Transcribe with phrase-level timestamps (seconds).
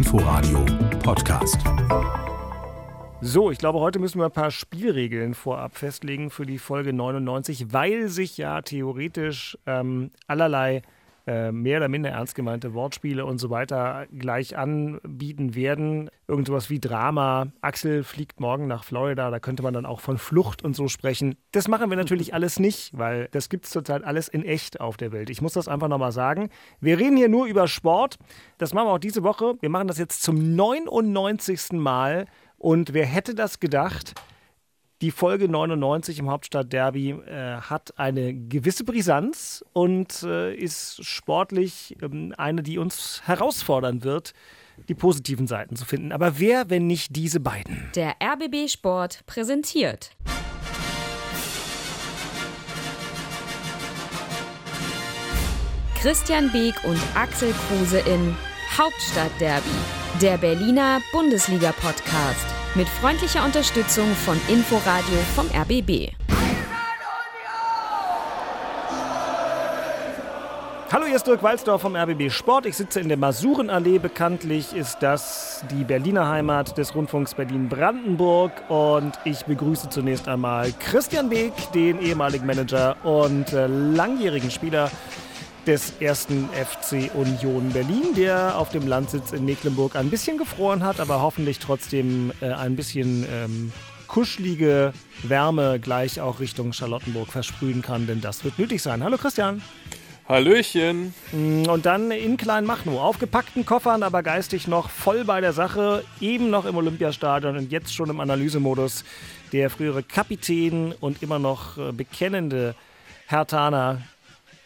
[0.00, 0.64] Inforadio
[1.02, 1.58] Podcast.
[3.20, 7.74] So, ich glaube, heute müssen wir ein paar Spielregeln vorab festlegen für die Folge 99,
[7.74, 10.80] weil sich ja theoretisch ähm, allerlei
[11.30, 16.10] äh, mehr oder minder ernst gemeinte Wortspiele und so weiter gleich anbieten werden.
[16.26, 17.52] Irgendwas wie Drama.
[17.60, 21.36] Axel fliegt morgen nach Florida, da könnte man dann auch von Flucht und so sprechen.
[21.52, 24.96] Das machen wir natürlich alles nicht, weil das gibt es zurzeit alles in echt auf
[24.96, 25.30] der Welt.
[25.30, 26.48] Ich muss das einfach nochmal sagen.
[26.80, 28.16] Wir reden hier nur über Sport.
[28.58, 29.54] Das machen wir auch diese Woche.
[29.60, 31.74] Wir machen das jetzt zum 99.
[31.74, 32.26] Mal.
[32.58, 34.14] Und wer hätte das gedacht?
[35.00, 42.34] Die Folge 99 im Hauptstadtderby äh, hat eine gewisse Brisanz und äh, ist sportlich ähm,
[42.36, 44.34] eine, die uns herausfordern wird,
[44.90, 46.12] die positiven Seiten zu finden.
[46.12, 47.88] Aber wer, wenn nicht diese beiden?
[47.94, 50.10] Der RBB Sport präsentiert.
[55.98, 58.36] Christian Beek und Axel Kruse in
[58.76, 59.70] Hauptstadtderby,
[60.20, 62.59] der Berliner Bundesliga-Podcast.
[62.76, 66.12] Mit freundlicher Unterstützung von Inforadio vom RBB.
[70.92, 72.66] Hallo, hier ist Dirk Walzdorf vom RBB Sport.
[72.66, 73.98] Ich sitze in der Masurenallee.
[73.98, 78.52] Bekanntlich ist das die Berliner Heimat des Rundfunks Berlin-Brandenburg.
[78.68, 84.92] Und ich begrüße zunächst einmal Christian Beek, den ehemaligen Manager und äh, langjährigen Spieler
[85.70, 90.98] des ersten FC Union Berlin, der auf dem Landsitz in Mecklenburg ein bisschen gefroren hat,
[90.98, 93.72] aber hoffentlich trotzdem äh, ein bisschen ähm,
[94.08, 99.04] kuschelige Wärme gleich auch Richtung Charlottenburg versprühen kann, denn das wird nötig sein.
[99.04, 99.62] Hallo Christian.
[100.28, 101.14] Hallöchen.
[101.30, 106.50] Mm, und dann in Kleinmachnow, aufgepackten Koffern, aber geistig noch voll bei der Sache, eben
[106.50, 109.04] noch im Olympiastadion und jetzt schon im Analysemodus.
[109.52, 112.74] Der frühere Kapitän und immer noch äh, bekennende
[113.28, 114.02] Hertaner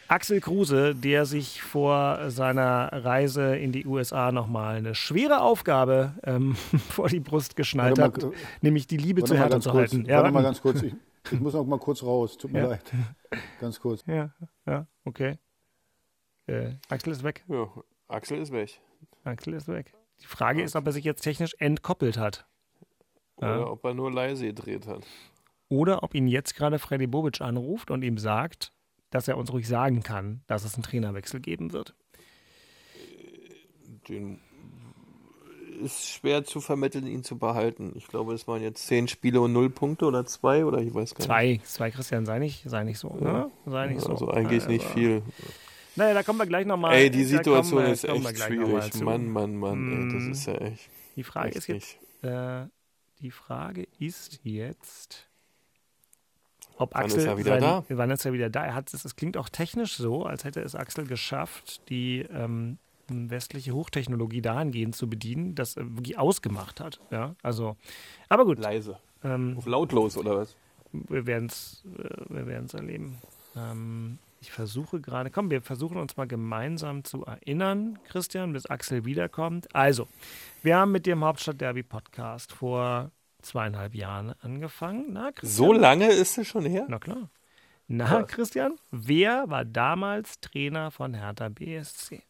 [0.08, 6.54] Axel Kruse, der sich vor seiner Reise in die USA nochmal eine schwere Aufgabe ähm,
[6.90, 8.26] vor die Brust geschnallt mal, hat,
[8.60, 10.06] nämlich die Liebe zu Hertha zu kurz, halten.
[10.06, 10.94] Ja, warte mal ganz kurz, ich,
[11.30, 12.68] ich, muss noch mal kurz raus, tut mir ja.
[12.68, 12.92] leid.
[13.60, 14.04] Ganz kurz.
[14.06, 14.30] Ja,
[14.66, 15.38] ja, okay.
[16.46, 17.44] Äh, Axel ist weg.
[17.48, 17.68] Ja,
[18.08, 18.80] Axel ist weg.
[19.24, 19.94] Axel ist weg.
[20.20, 22.46] Die Frage ist, ob er sich jetzt technisch entkoppelt hat.
[23.36, 23.66] Oder ja.
[23.66, 25.04] ob er nur leise gedreht hat.
[25.68, 28.73] Oder ob ihn jetzt gerade Freddy Bobic anruft und ihm sagt,
[29.14, 31.94] dass er uns ruhig sagen kann, dass es einen Trainerwechsel geben wird?
[34.08, 34.40] Den
[35.80, 37.92] ist schwer zu vermitteln, ihn zu behalten.
[37.94, 41.14] Ich glaube, es waren jetzt zehn Spiele und null Punkte oder zwei oder ich weiß
[41.14, 41.26] gar nicht.
[41.26, 43.14] Zwei, zwei Christian, sei nicht, sei nicht so.
[43.14, 43.52] Ne?
[43.66, 44.10] Sei nicht so.
[44.10, 45.22] Also eigentlich also, nicht viel.
[45.94, 46.94] Naja, da kommen wir gleich nochmal.
[46.94, 49.00] Ey, die Situation wir, ist echt schwierig.
[49.00, 50.32] Mann, Mann, Mann, ey, das mhm.
[50.32, 50.90] ist ja echt.
[51.14, 52.66] Die Frage ist jetzt, äh,
[53.20, 55.28] die Frage ist jetzt,
[56.76, 57.84] ob Axel wann ist er wieder sein, da?
[57.88, 58.64] Wann ist er wieder da?
[58.64, 62.78] Er hat es, es klingt auch technisch so, als hätte es Axel geschafft, die ähm,
[63.08, 67.00] westliche Hochtechnologie dahingehend zu bedienen, dass er wirklich ausgemacht hat.
[67.10, 67.76] Ja, also,
[68.28, 68.58] aber gut.
[68.58, 68.98] Leise.
[69.22, 70.56] Ähm, Auf lautlos oder was?
[70.92, 73.18] Wir werden es äh, wir werden's erleben.
[73.56, 79.06] Ähm, ich versuche gerade, komm, wir versuchen uns mal gemeinsam zu erinnern, Christian, bis Axel
[79.06, 79.74] wiederkommt.
[79.74, 80.06] Also,
[80.62, 83.10] wir haben mit dem Hauptstadt-Derby-Podcast vor
[83.44, 85.12] zweieinhalb Jahren angefangen.
[85.12, 86.86] Na, so lange ist es schon her?
[86.88, 87.30] Na klar.
[87.86, 88.22] Na, ja.
[88.22, 92.22] Christian, wer war damals Trainer von Hertha BSC?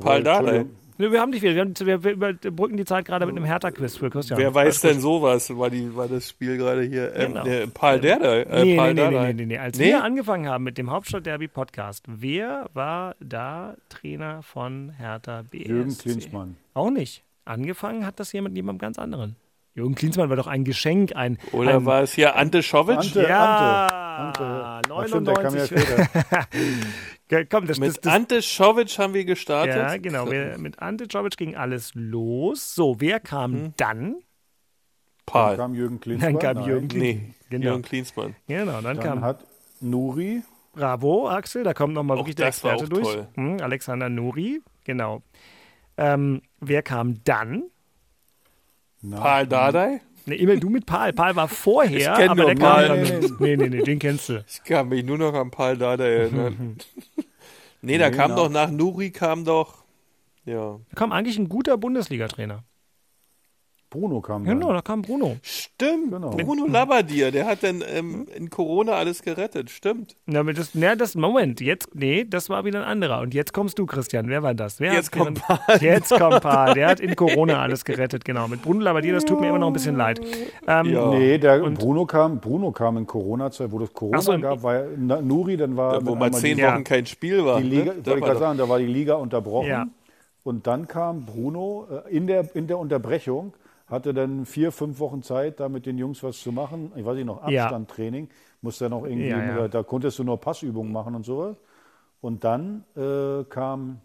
[0.00, 0.66] Paul Dardai.
[0.98, 1.54] Wir haben dich wieder.
[1.54, 4.38] Wir, wir, wir überbrücken die Zeit gerade mit einem Hertha-Quiz für Christian.
[4.38, 5.54] Wer weiß denn sowas?
[5.56, 7.14] War, die, war das Spiel gerade hier?
[7.14, 7.44] Ähm, genau.
[7.44, 8.42] der Paul Dardai.
[8.42, 9.58] Äh, nee, Paul nee, nee, nee, nee, nee.
[9.58, 9.86] Als nee?
[9.86, 15.68] wir angefangen haben mit dem Hauptstadt-Derby-Podcast, wer war da Trainer von Hertha BSC?
[15.68, 16.56] Jürgen Klinsmann.
[16.72, 17.25] Auch nicht.
[17.46, 19.36] Angefangen hat das hier mit jemandem ganz anderen.
[19.74, 21.38] Jürgen Klinsmann war doch ein Geschenk, ein.
[21.52, 22.98] Oder ein, war es hier Ante Schovic?
[22.98, 23.86] Ante, ja,
[24.16, 25.20] Ante, Ante.
[25.20, 25.70] 99.
[27.30, 29.76] Ja Komm, das, mit das, das, Ante Schovic haben wir gestartet.
[29.76, 30.30] Ja, genau.
[30.30, 32.74] Wir, mit Ante Schovic ging alles los.
[32.74, 33.72] So, wer kam hm.
[33.76, 34.16] dann?
[35.26, 35.50] Paul.
[35.50, 36.38] Dann kam Jürgen Klinsmann.
[36.38, 37.26] Dann kam Jürgen Klinsmann.
[37.26, 37.64] Nee, genau.
[37.66, 38.36] Jürgen Klinsmann.
[38.48, 39.20] Genau, dann, dann kam.
[39.22, 39.44] hat
[39.80, 40.42] Nuri.
[40.72, 41.64] Bravo, Axel.
[41.64, 43.18] Da kommt nochmal wirklich der Experte durch.
[43.34, 45.22] Hm, Alexander Nuri, genau.
[45.96, 47.64] Ähm, wer kam dann?
[49.02, 50.00] Na, Paul Dardai?
[50.26, 51.12] Ne, immer du mit Paul.
[51.12, 53.36] Paul war vorher, ich aber der kam dann.
[53.38, 54.44] Nee, nee, nee, den kennst du.
[54.48, 56.78] Ich kann mich nur noch an Paul Dardai erinnern.
[57.82, 58.36] nee, da nee, kam na.
[58.36, 59.84] doch nach Nuri kam doch.
[60.44, 60.80] Ja.
[60.90, 62.64] Da kam eigentlich ein guter Bundesliga-Trainer.
[63.88, 64.58] Bruno kam dann.
[64.58, 65.36] Genau, da kam Bruno.
[65.42, 66.30] Stimmt, Genau.
[66.30, 70.16] Bruno Labbadia, der hat dann ähm, in Corona alles gerettet, stimmt.
[70.26, 73.20] Na, das, na, das, Moment, jetzt, nee, das war wieder ein anderer.
[73.20, 74.28] Und jetzt kommst du, Christian.
[74.28, 74.80] Wer war das?
[74.80, 76.74] Wer Jetzt kommt während- Jetzt kommt Paul.
[76.74, 78.48] Der hat in Corona alles gerettet, genau.
[78.48, 80.20] Mit Bruno Labbadia, das tut mir immer noch ein bisschen leid.
[80.66, 81.08] Ähm, Ja.
[81.10, 84.84] Nee, der Bruno kam, Bruno kam in Corona-Zeit, wo es Corona so, gab, war ja
[84.96, 86.74] Na- Nuri, dann war Wo dann mal zehn die, Ja.
[86.74, 87.60] Wochen kein Spiel war.
[87.60, 87.86] die Liga, ne?
[87.96, 89.68] wollte Da ich war gerade sagen, da war die Liga unterbrochen.
[89.68, 89.86] Ja.
[90.42, 93.52] Und dann kam Bruno äh, in der, in der Unterbrechung,
[93.86, 96.92] hatte dann vier, fünf Wochen Zeit, da mit den Jungs was zu machen.
[96.96, 97.64] Ich weiß nicht noch, Ja.
[97.64, 98.28] Abstandtraining.
[98.62, 99.68] Musste dann auch irgendwie, Ja, ja.
[99.68, 101.56] da konntest du nur Passübungen machen und sowas.
[102.20, 104.00] Und dann äh, kam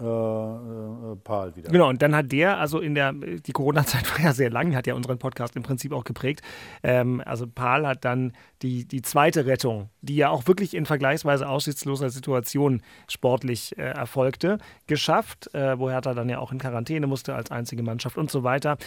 [0.00, 1.70] äh, äh, wieder.
[1.70, 4.86] Genau, und dann hat der, also in der, die Corona-Zeit war ja sehr lang, hat
[4.86, 6.42] ja unseren Podcast im Prinzip auch geprägt.
[6.82, 11.48] Ähm, also Paul hat dann die, die zweite Rettung, die ja auch wirklich in vergleichsweise
[11.48, 17.34] aussichtsloser Situation sportlich äh, erfolgte, geschafft, äh, wo Hertha dann ja auch in Quarantäne musste
[17.34, 18.78] als einzige Mannschaft und so weiter.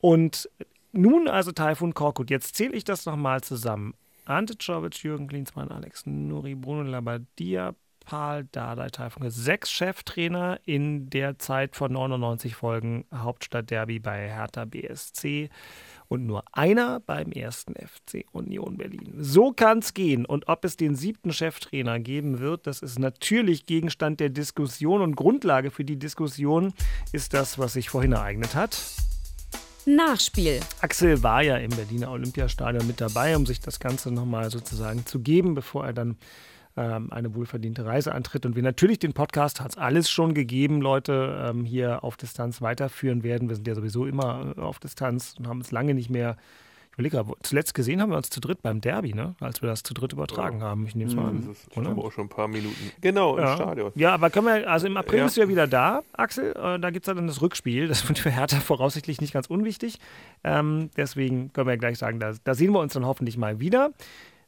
[0.00, 0.48] Und
[0.92, 3.94] nun also Taifun Korkut, jetzt zähle ich das nochmal zusammen.
[4.24, 7.74] Ante Czovic, Jürgen Klinsmann, Alex Nuri, Bruno Labbadia,
[8.08, 9.30] Paul Dardai, Taifun.
[9.30, 15.50] Sechs Cheftrainer in der Zeit von 99 Folgen Hauptstadtderby bei Hertha BSC
[16.08, 19.12] und nur einer beim ersten FC Union Berlin.
[19.18, 20.24] So kann es gehen.
[20.24, 25.14] Und ob es den siebten Cheftrainer geben wird, das ist natürlich Gegenstand der Diskussion und
[25.14, 26.72] Grundlage für die Diskussion
[27.12, 28.80] ist das, was sich vorhin ereignet hat.
[29.84, 30.60] Nachspiel.
[30.80, 35.20] Axel war ja im Berliner Olympiastadion mit dabei, um sich das Ganze nochmal sozusagen zu
[35.20, 36.16] geben, bevor er dann
[36.78, 38.46] ähm, eine wohlverdiente Reise antritt.
[38.46, 42.62] Und wir natürlich den Podcast, hat es alles schon gegeben, Leute, ähm, hier auf Distanz
[42.62, 43.48] weiterführen werden.
[43.48, 46.36] Wir sind ja sowieso immer äh, auf Distanz und haben es lange nicht mehr.
[46.90, 49.36] Ich überlege gerade, zuletzt gesehen haben wir uns zu dritt beim Derby, ne?
[49.38, 50.84] als wir das zu dritt übertragen haben.
[50.84, 51.52] Ich nehme es mal Das an.
[51.52, 52.90] ich glaube auch schon ein paar Minuten.
[53.00, 53.54] Genau, im Ja.
[53.54, 53.92] Stadion.
[53.94, 55.24] ja, aber können wir, also im April Ja.
[55.26, 56.56] bist du ja wieder da, Axel.
[56.56, 57.86] Äh, da gibt es ja dann das Rückspiel.
[57.86, 60.00] Das wird für Hertha voraussichtlich nicht ganz unwichtig.
[60.42, 63.60] Ähm, deswegen können wir ja gleich sagen, da, da sehen wir uns dann hoffentlich mal
[63.60, 63.90] wieder.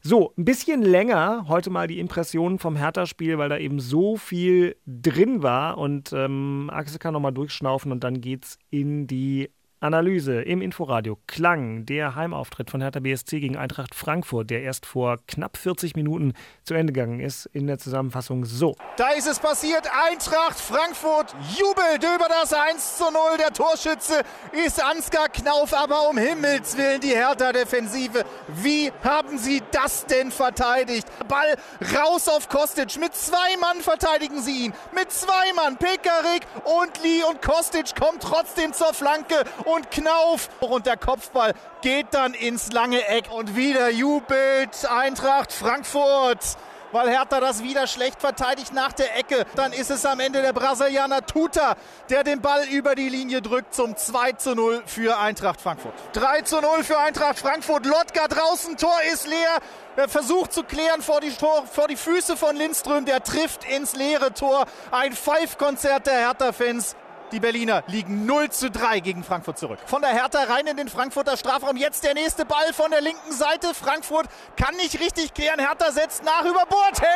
[0.03, 4.77] So, ein bisschen länger heute mal die Impressionen vom Hertha-Spiel, weil da eben so viel
[4.87, 5.77] drin war.
[5.77, 9.51] Und ähm, Axel kann nochmal durchschnaufen und dann geht's in die
[9.81, 11.19] Analyse im Inforadio.
[11.27, 16.35] Klang der Heimauftritt von Hertha BSC gegen Eintracht Frankfurt, der erst vor knapp 40 Minuten
[16.65, 17.47] zu Ende gegangen ist.
[17.47, 18.77] In der Zusammenfassung so.
[18.99, 19.89] Da ist es passiert.
[20.07, 23.13] Eintracht Frankfurt jubelt über das 1 zu 0.
[23.39, 24.21] Der Torschütze
[24.67, 28.25] ist Ansgar Knauf, aber um Himmels Willen die Hertha-Defensive.
[28.63, 31.09] Wie haben sie das denn verteidigt?
[31.27, 31.57] Ball
[31.97, 33.01] raus auf Kostic.
[33.01, 34.75] Mit zwei Mann verteidigen sie ihn.
[34.95, 35.79] Mit zwei Mann.
[35.79, 40.49] Pekarik und Lee und Kostic kommt trotzdem zur Flanke und Knauf.
[40.61, 43.31] Und der Kopfball geht dann ins lange Eck.
[43.31, 46.57] Und wieder jubelt Eintracht Frankfurt
[46.93, 49.47] weil Hertha das wieder schlecht verteidigt nach der Ecke.
[49.55, 51.77] Dann ist es am Ende der Brasilianer Tuta,
[52.09, 55.95] der den Ball über die Linie drückt zum 2 zu 0 für Eintracht Frankfurt.
[56.13, 57.87] 3 zu 0 für Eintracht Frankfurt.
[57.87, 59.59] Lotka draußen, Tor ist leer.
[59.97, 63.05] Er versucht zu klären vor die, Tor, vor die Füße von Lindström.
[63.05, 64.67] Der trifft ins leere Tor.
[64.91, 66.97] Ein Pfeifkonzert der Hertha-Fans.
[67.33, 69.79] Die Berliner liegen 0 zu 3 gegen Frankfurt zurück.
[69.87, 71.77] Von der Hertha rein in den Frankfurter Strafraum.
[71.77, 73.73] Jetzt der nächste Ball von der linken Seite.
[73.73, 75.61] Frankfurt kann nicht richtig klären.
[75.61, 77.09] Hertha setzt nach über Boateng.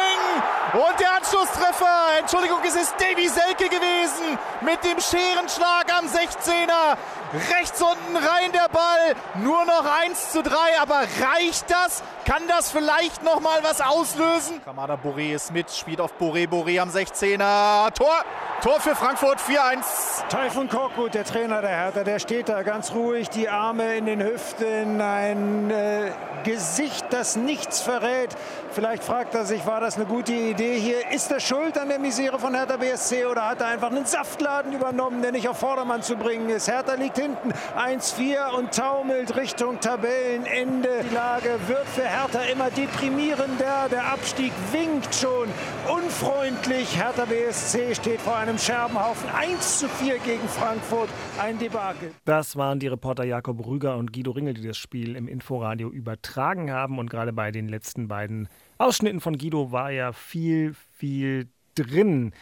[0.74, 2.18] Und der Anschlusstreffer.
[2.20, 4.38] Entschuldigung, es ist Davy Selke gewesen.
[4.60, 6.96] Mit dem Scherenschlag am 16er.
[7.34, 9.16] Rechts unten rein der Ball.
[9.42, 10.56] Nur noch 1 zu 3.
[10.80, 12.02] Aber reicht das?
[12.24, 14.62] Kann das vielleicht noch mal was auslösen?
[14.64, 16.48] Kamada Boré ist mit, spielt auf Boré.
[16.48, 17.92] Boré am 16er.
[17.92, 18.24] Tor.
[18.62, 20.28] Tor für Frankfurt 4-1.
[20.30, 24.22] Taifun Korkut, der Trainer der Hertha, der steht da ganz ruhig, die Arme in den
[24.22, 26.12] Hüften, ein äh,
[26.44, 28.34] Gesicht, das nichts verrät.
[28.70, 31.10] Vielleicht fragt er sich, war das eine gute Idee hier?
[31.10, 34.72] Ist er schuld an der Misere von Hertha BSC oder hat er einfach einen Saftladen
[34.72, 36.66] übernommen, der nicht auf Vordermann zu bringen ist?
[36.66, 41.04] Hertha liegt hinten 1-4 und taumelt Richtung Tabellenende.
[41.08, 43.88] Die Lage wird für Hertha immer deprimierender.
[43.90, 45.48] Der Abstieg winkt schon
[45.88, 46.98] unfreundlich.
[46.98, 49.28] Hertha BSC steht vor einem Scherbenhaufen.
[49.30, 51.08] 1 zu 4 gegen Frankfurt.
[51.40, 52.12] Ein Debakel.
[52.26, 56.70] Das waren die Reporter Jakob Rüger und Guido Ringel, die das Spiel im Inforadio übertragen
[56.70, 56.98] haben.
[56.98, 62.32] Und gerade bei den letzten beiden Ausschnitten von Guido war ja viel, viel drin.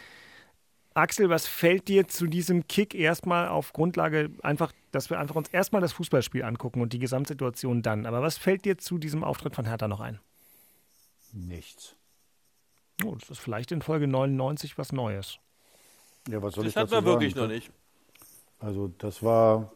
[0.95, 5.49] Axel, was fällt dir zu diesem Kick erstmal auf Grundlage einfach, dass wir einfach uns
[5.49, 8.05] erstmal das Fußballspiel angucken und die Gesamtsituation dann.
[8.05, 10.19] Aber was fällt dir zu diesem Auftritt von Hertha noch ein?
[11.31, 11.95] Nichts.
[13.03, 15.39] Oh, das ist vielleicht in Folge 99 was Neues.
[16.27, 17.47] Ja, was soll Das ich hat dazu man wirklich sagen?
[17.47, 17.71] noch nicht.
[18.59, 19.73] Also das war,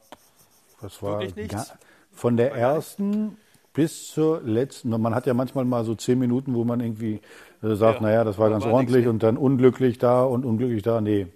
[0.82, 1.74] das war Wirklich nichts?
[2.12, 3.38] von der ersten
[3.78, 4.90] bis zur letzten.
[4.90, 7.22] Man hat ja manchmal mal so zehn Minuten, wo man irgendwie
[7.62, 9.12] äh, sagt, Ja, naja, das war ganz war ordentlich nichts.
[9.12, 11.00] und dann unglücklich da und unglücklich da.
[11.00, 11.28] Nee,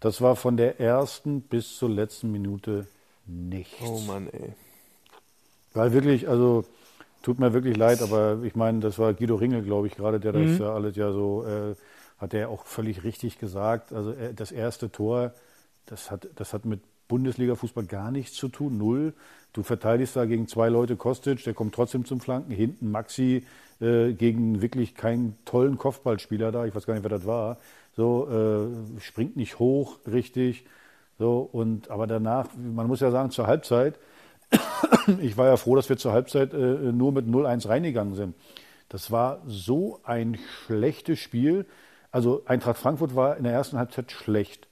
[0.00, 2.86] das war von der ersten bis zur letzten Minute
[3.26, 3.80] nichts.
[3.80, 4.54] Oh Mann, ey.
[5.74, 6.64] Weil wirklich, also
[7.22, 10.32] tut mir wirklich leid, aber ich meine, das war Guido Ringel, glaube ich, gerade, der
[10.32, 11.74] das ja alles ja so, äh,
[12.18, 13.92] hat er auch völlig richtig gesagt.
[13.92, 15.32] Also äh, das erste Tor,
[15.86, 19.14] das hat, das hat mit Bundesliga-Fußball gar nichts zu tun, null.
[19.52, 22.52] Du verteidigst da gegen zwei Leute Kostic, der kommt trotzdem zum Flanken.
[22.52, 23.44] Hinten Maxi
[23.80, 27.58] äh, gegen wirklich keinen tollen Kopfballspieler da, ich weiß gar nicht, wer das war.
[27.96, 30.64] So, äh, springt nicht hoch richtig.
[31.18, 33.98] So, und aber danach, man muss ja sagen, zur Halbzeit,
[35.20, 38.34] ich war ja froh, dass wir zur Halbzeit äh, nur mit 0-1 reingegangen sind.
[38.88, 41.66] Das war so ein schlechtes Spiel.
[42.10, 44.67] Also Eintracht Frankfurt war in der ersten Halbzeit schlecht.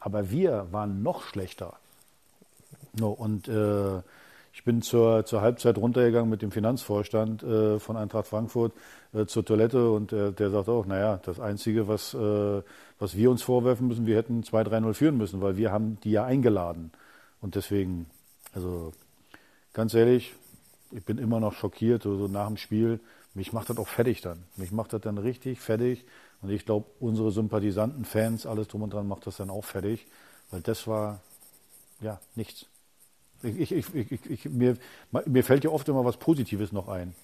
[0.00, 1.74] Aber wir waren noch schlechter.
[2.98, 4.00] No, und äh,
[4.52, 8.72] ich bin zur, zur Halbzeit runtergegangen mit dem Finanzvorstand äh, von Eintracht Frankfurt
[9.12, 12.62] äh, zur Toilette und äh, der sagt auch, naja, das Einzige, was, äh,
[12.98, 16.24] was wir uns vorwerfen müssen, wir hätten 2-3-0 führen müssen, weil wir haben die ja
[16.24, 16.90] eingeladen.
[17.40, 18.06] Und deswegen,
[18.52, 18.92] also
[19.72, 20.34] ganz ehrlich,
[20.90, 23.00] ich bin immer noch schockiert, so, so nach dem Spiel.
[23.34, 24.42] Mich macht das auch fertig dann.
[24.56, 26.04] Mich macht das dann richtig fertig.
[26.42, 30.06] Und ich glaube, unsere Sympathisanten, Fans, alles drum und dran macht das dann auch fertig.
[30.50, 31.20] Weil das war,
[32.00, 32.66] ja, nichts.
[33.42, 34.76] Ich, ich, ich, ich, mir,
[35.26, 37.14] mir fällt ja oft immer was Positives noch ein.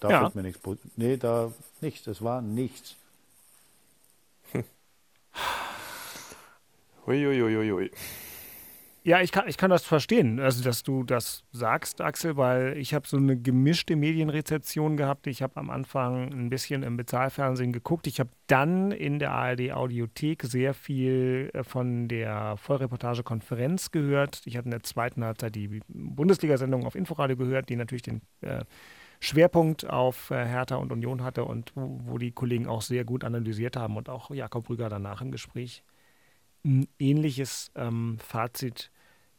[0.00, 0.20] Da Ja.
[0.20, 0.60] fällt mir nichts.
[0.96, 2.06] Nee, da nichts.
[2.06, 2.96] Es war nichts.
[7.06, 7.90] Huiuiuiui.
[9.06, 12.92] Ja, ich kann, ich kann das verstehen, also dass du das sagst, Axel, weil ich
[12.92, 15.28] habe so eine gemischte Medienrezeption gehabt.
[15.28, 18.08] Ich habe am Anfang ein bisschen im Bezahlfernsehen geguckt.
[18.08, 24.42] Ich habe dann in der ARD Audiothek sehr viel äh, von der Vollreportage-Konferenz gehört.
[24.44, 28.64] Ich hatte in der zweiten Halbzeit die Bundesliga-Sendung auf Inforadio gehört, die natürlich den äh,
[29.20, 33.22] Schwerpunkt auf äh, Hertha und Union hatte und wo, wo die Kollegen auch sehr gut
[33.22, 35.84] analysiert haben und auch Jakob Brüger danach im Gespräch
[36.64, 38.90] ein ähnliches ähm, Fazit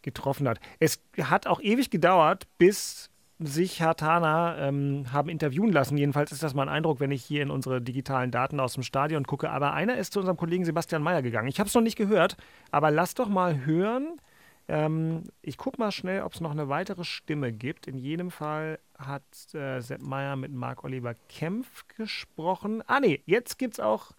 [0.07, 0.59] getroffen hat.
[0.79, 3.09] Es hat auch ewig gedauert, bis
[3.39, 5.97] sich Hartana ähm, haben interviewen lassen.
[5.97, 9.25] Jedenfalls ist das mein Eindruck, wenn ich hier in unsere digitalen Daten aus dem Stadion
[9.27, 9.51] gucke.
[9.51, 11.47] Aber einer ist zu unserem Kollegen Sebastian Mayer gegangen.
[11.47, 12.35] Ich habe es noch nicht gehört,
[12.71, 14.19] aber lass doch mal hören.
[14.67, 17.85] Ähm, ich gucke mal schnell, ob es noch eine weitere Stimme gibt.
[17.85, 19.23] In jedem Fall hat
[19.53, 22.81] äh, Sepp Meyer mit Marc-Oliver Kempf gesprochen.
[22.87, 24.11] Ah nee, jetzt gibt es auch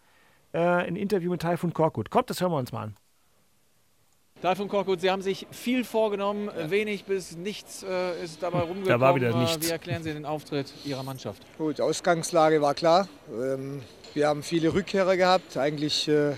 [0.53, 2.11] äh, ein Interview mit Taifun Korkut.
[2.11, 2.97] Kommt, das hören wir uns mal an.
[4.41, 8.85] Taifun Korkut, Sie haben sich viel vorgenommen, wenig bis nichts äh, ist dabei rumgekommen.
[8.87, 9.67] Da war wieder nichts.
[9.67, 11.43] Wie erklären Sie den Auftritt Ihrer Mannschaft?
[11.59, 13.09] Gut, Ausgangslage war klar.
[13.33, 13.83] Ähm,
[14.15, 16.35] wir haben viele Rückkehrer gehabt, eigentlich äh,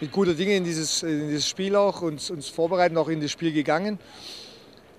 [0.00, 3.32] mit guter Dinge in dieses, in dieses Spiel auch, uns, uns vorbereiten, auch in das
[3.32, 3.98] Spiel gegangen.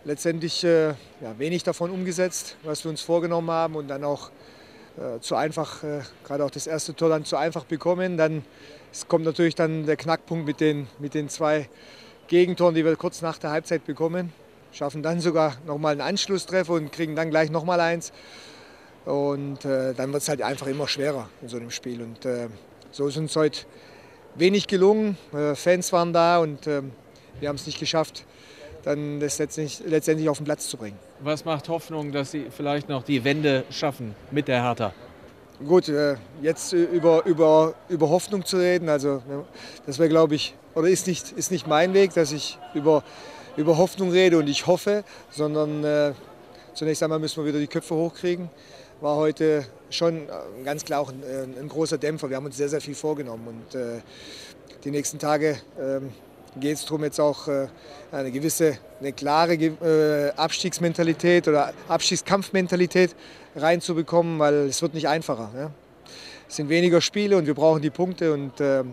[0.06, 4.30] Letztendlich äh, ja, wenig davon umgesetzt, was wir uns vorgenommen haben und dann auch
[4.98, 8.16] äh, zu einfach, äh, gerade auch das erste Tor dann zu einfach bekommen.
[8.16, 8.44] Dann
[8.92, 11.68] es kommt natürlich dann der Knackpunkt mit den, mit den zwei
[12.28, 14.34] Gegentoren, die wir kurz nach der Halbzeit bekommen.
[14.74, 18.12] Schaffen dann sogar nochmal einen Anschlusstreffer und kriegen dann gleich nochmal eins.
[19.06, 22.02] Und äh, dann wird es halt einfach immer schwerer in so einem Spiel.
[22.02, 22.50] Und äh,
[22.92, 23.62] so ist uns heute
[24.36, 25.18] wenig gelungen.
[25.34, 26.92] Äh, Fans waren da und ähm,
[27.40, 28.26] wir haben es nicht geschafft,
[28.84, 30.98] dann das letztendlich, letztendlich auf den Platz zu bringen.
[31.22, 34.94] Was macht Hoffnung, dass Sie vielleicht noch die Wende schaffen mit der Hertha?
[35.66, 39.44] Gut, äh, jetzt über, über, über Hoffnung zu reden, also ja,
[39.86, 43.04] das wäre, glaube ich, oder ist nicht, ist nicht mein Weg, dass ich über,
[43.58, 46.14] über Hoffnung rede und ich hoffe, sondern äh,
[46.76, 48.50] zunächst einmal müssen wir wieder die Köpfe hochkriegen.
[49.02, 50.32] War heute schon äh,
[50.64, 52.30] ganz klar auch ein, äh, ein großer Dämpfer.
[52.30, 54.02] Wir haben uns sehr, sehr viel vorgenommen und äh,
[54.84, 56.12] die nächsten Tage ähm,
[56.60, 57.68] geht es darum, jetzt auch äh,
[58.12, 63.16] eine gewisse, eine klare Abstiegsmentalität oder Abstiegskampfmentalität
[63.56, 65.50] reinzubekommen, weil es wird nicht einfacher.
[65.58, 65.72] Ja?
[66.48, 68.84] Es sind weniger Spiele und wir brauchen die Punkte und äh,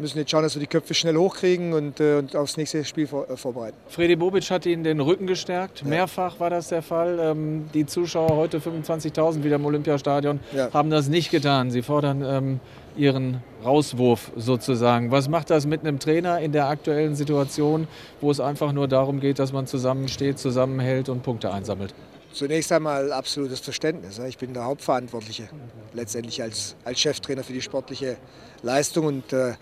[0.00, 3.06] müssen jetzt schauen, dass wir die Köpfe schnell hochkriegen und, äh, und aufs nächste Spiel
[3.06, 3.76] vor, äh, vorbereiten.
[3.88, 5.84] Fredi Bobic hat Ihnen den Rücken gestärkt.
[5.84, 7.18] Mehrfach war das der Fall.
[7.20, 10.72] Ähm, die Zuschauer, heute 25.000 wieder im Olympiastadion, Ja.
[10.72, 11.70] haben das nicht getan.
[11.70, 12.60] Sie fordern ähm,
[12.96, 15.10] Ihren Rauswurf sozusagen.
[15.10, 17.86] Was macht das mit einem Trainer in der aktuellen Situation,
[18.20, 21.94] wo es einfach nur darum geht, dass man zusammensteht, zusammenhält und Punkte einsammelt?
[22.32, 24.18] Zunächst einmal absolutes Verständnis.
[24.18, 24.26] ja.
[24.26, 25.48] Ich bin der Hauptverantwortliche,
[25.94, 28.16] letztendlich als, als Cheftrainer für die sportliche
[28.62, 29.06] Leistung.
[29.06, 29.54] Und äh,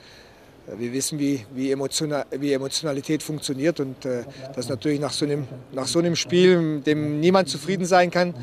[0.77, 5.47] wir wissen, wie, wie, Emotional, wie Emotionalität funktioniert und äh, dass natürlich nach so, einem,
[5.73, 8.35] nach so einem Spiel, mit dem niemand zufrieden sein kann,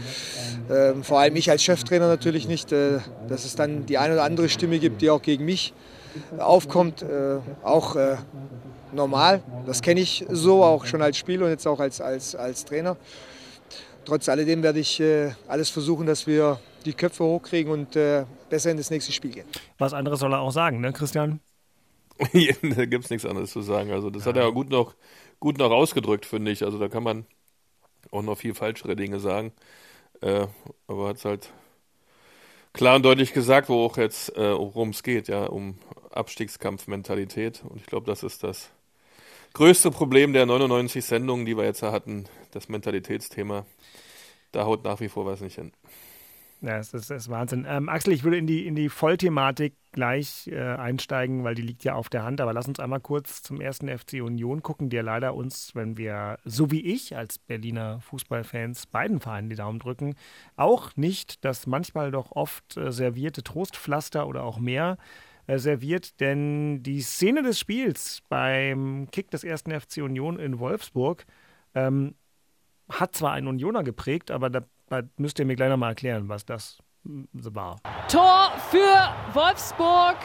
[0.70, 4.24] äh, vor allem ich als Cheftrainer natürlich nicht, äh, dass es dann die eine oder
[4.24, 5.74] andere Stimme gibt, die auch gegen mich
[6.38, 8.16] aufkommt, äh, auch äh,
[8.92, 9.42] normal.
[9.66, 12.98] Das kenne ich so, auch schon als Spieler und jetzt auch als, als, als Trainer.
[14.06, 18.72] Trotz alledem werde ich äh, alles versuchen, dass wir die Köpfe hochkriegen und äh, besser
[18.72, 19.48] in das nächste Spiel gehen.
[19.78, 21.40] Was anderes soll er auch sagen, ne, Christian?
[22.62, 23.92] da gibt es nichts anderes zu sagen.
[23.92, 24.30] Also das ja.
[24.30, 24.96] hat er gut noch,
[25.40, 26.64] gut noch ausgedrückt, finde ich.
[26.64, 27.26] Also da kann man
[28.12, 29.52] auch noch viel falschere Dinge sagen.
[30.22, 30.48] Äh,
[30.88, 31.52] aber hat es halt
[32.74, 35.78] klar und deutlich gesagt, wo auch jetzt, äh, worum es geht, ja, um
[36.12, 37.64] Abstiegskampfmentalität.
[37.68, 38.70] Und ich glaube, das ist das
[39.54, 43.66] größte Problem der 99 Sendungen, die wir jetzt hatten, das Mentalitätsthema.
[44.52, 45.74] Da haut nach wie vor was nicht hin.
[46.66, 47.64] Ja, das ist, ist Wahnsinn.
[47.70, 51.84] Ähm, Axel, ich würde in die, in die Vollthematik gleich äh, einsteigen, weil die liegt
[51.84, 52.42] ja auf der Hand.
[52.42, 56.40] Aber lass uns einmal kurz zum ersten FC Union gucken, der leider uns, wenn wir,
[56.44, 60.16] so wie ich als Berliner Fußballfans, beiden Vereinen die Daumen drücken,
[60.56, 64.98] auch nicht das manchmal doch oft äh, servierte Trostpflaster oder auch mehr
[65.46, 66.20] äh, serviert.
[66.20, 71.28] Denn die Szene des Spiels beim Kick des ersten FC Union in Wolfsburg
[71.76, 72.16] ähm,
[72.90, 74.66] hat zwar einen Unioner geprägt, aber da
[75.18, 77.78] müsst ihr mir gleich nochmal erklären, was das war.
[78.08, 80.18] Tor für Wolfsburg.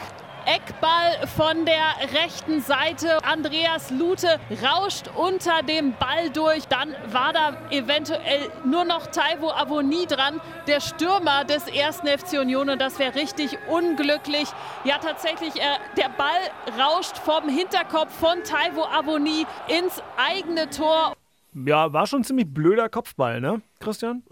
[0.45, 3.23] Eckball von der rechten Seite.
[3.23, 6.67] Andreas Lute rauscht unter dem Ball durch.
[6.67, 12.69] Dann war da eventuell nur noch Taiwo Avoni dran, der Stürmer des ersten FC Union.
[12.69, 14.47] Und das wäre richtig unglücklich.
[14.83, 21.13] Ja, tatsächlich, äh, der Ball rauscht vom Hinterkopf von Taiwo Avoni ins eigene Tor.
[21.53, 24.23] Ja, war schon ein ziemlich blöder Kopfball, ne, Christian?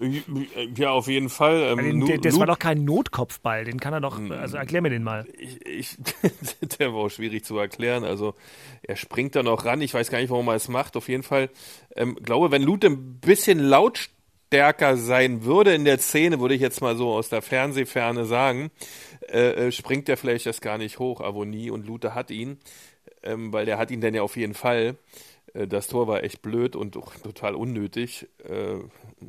[0.77, 1.77] Ja, auf jeden Fall.
[1.77, 5.03] Ähm, den, das war doch kein Notkopfball, den kann er doch, also erklär mir den
[5.03, 5.27] mal.
[5.37, 5.97] Ich, ich,
[6.79, 8.05] der war auch schwierig zu erklären.
[8.05, 8.35] Also
[8.83, 10.95] er springt da noch ran, ich weiß gar nicht, warum er es macht.
[10.95, 11.49] Auf jeden Fall,
[11.97, 16.79] ähm, glaube, wenn Lute ein bisschen lautstärker sein würde in der Szene, würde ich jetzt
[16.79, 18.71] mal so aus der Fernsehferne sagen,
[19.27, 22.59] äh, äh springt er vielleicht das gar nicht hoch, Avonie, und Lute hat ihn,
[23.23, 24.95] ähm, weil der hat ihn dann ja auf jeden Fall.
[25.53, 28.27] Äh, das Tor war echt blöd und total unnötig.
[28.43, 28.77] Äh,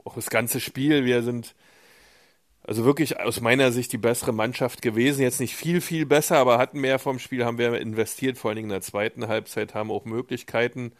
[0.04, 1.54] auch das ganze Spiel, wir sind
[2.62, 5.22] also wirklich aus meiner Sicht die bessere Mannschaft gewesen.
[5.22, 8.56] Jetzt nicht viel, viel besser, aber hatten mehr vom Spiel, haben wir investiert, vor allen
[8.56, 10.92] Dingen in der zweiten Halbzeit, haben auch Möglichkeiten,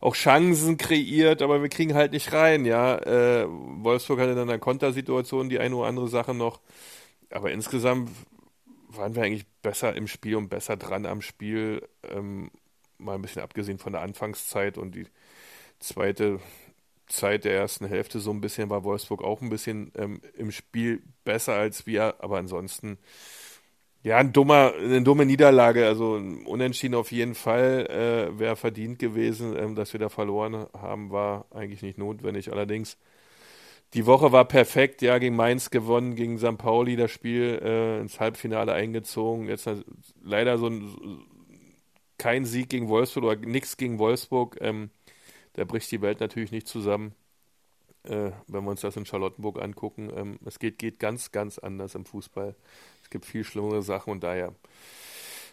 [0.00, 2.96] auch Chancen kreiert, aber wir kriegen halt nicht rein, ja.
[2.98, 6.60] Äh, Wolfsburg hatte dann eine Kontersituation, die eine oder andere Sache noch.
[7.30, 8.10] Aber insgesamt
[8.88, 11.86] waren wir eigentlich besser im Spiel und besser dran am Spiel.
[12.02, 12.50] Ähm,
[12.98, 15.06] mal ein bisschen abgesehen von der Anfangszeit und die
[15.78, 16.40] zweite
[17.06, 21.02] Zeit der ersten Hälfte so ein bisschen war Wolfsburg auch ein bisschen ähm, im Spiel
[21.24, 22.98] besser als wir, aber ansonsten
[24.02, 29.56] ja, ein dummer, eine dumme Niederlage, also unentschieden auf jeden Fall äh, wäre verdient gewesen,
[29.56, 32.52] ähm, dass wir da verloren haben, war eigentlich nicht notwendig.
[32.52, 32.98] Allerdings
[33.94, 36.58] die Woche war perfekt, ja, gegen Mainz gewonnen, gegen St.
[36.58, 39.48] Pauli das Spiel äh, ins Halbfinale eingezogen.
[39.48, 39.68] Jetzt
[40.22, 41.24] leider so ein
[42.24, 44.56] kein Sieg gegen Wolfsburg oder nichts gegen Wolfsburg.
[44.62, 44.88] Ähm,
[45.52, 47.14] da bricht die Welt natürlich nicht zusammen,
[48.04, 50.10] äh, wenn wir uns das in Charlottenburg angucken.
[50.16, 52.54] Ähm, es geht, geht ganz, ganz anders im Fußball.
[53.02, 54.54] Es gibt viel schlimmere Sachen und daher,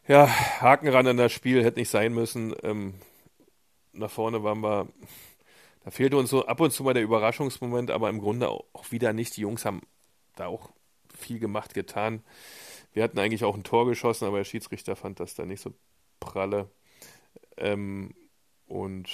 [0.07, 0.29] ja,
[0.61, 2.55] Haken ran an das Spiel hätte nicht sein müssen.
[2.63, 2.93] Ähm,
[3.91, 4.87] nach vorne waren wir,
[5.83, 9.11] da fehlte uns so ab und zu mal der Überraschungsmoment, aber im Grunde auch, wieder
[9.11, 9.35] nicht.
[9.35, 9.81] Die Jungs haben
[10.37, 10.69] da auch
[11.13, 12.23] viel gemacht, getan.
[12.93, 15.73] Wir hatten eigentlich auch ein Tor geschossen, aber der Schiedsrichter fand das da nicht so
[16.21, 16.69] pralle.
[17.57, 18.13] Ähm,
[18.67, 19.09] und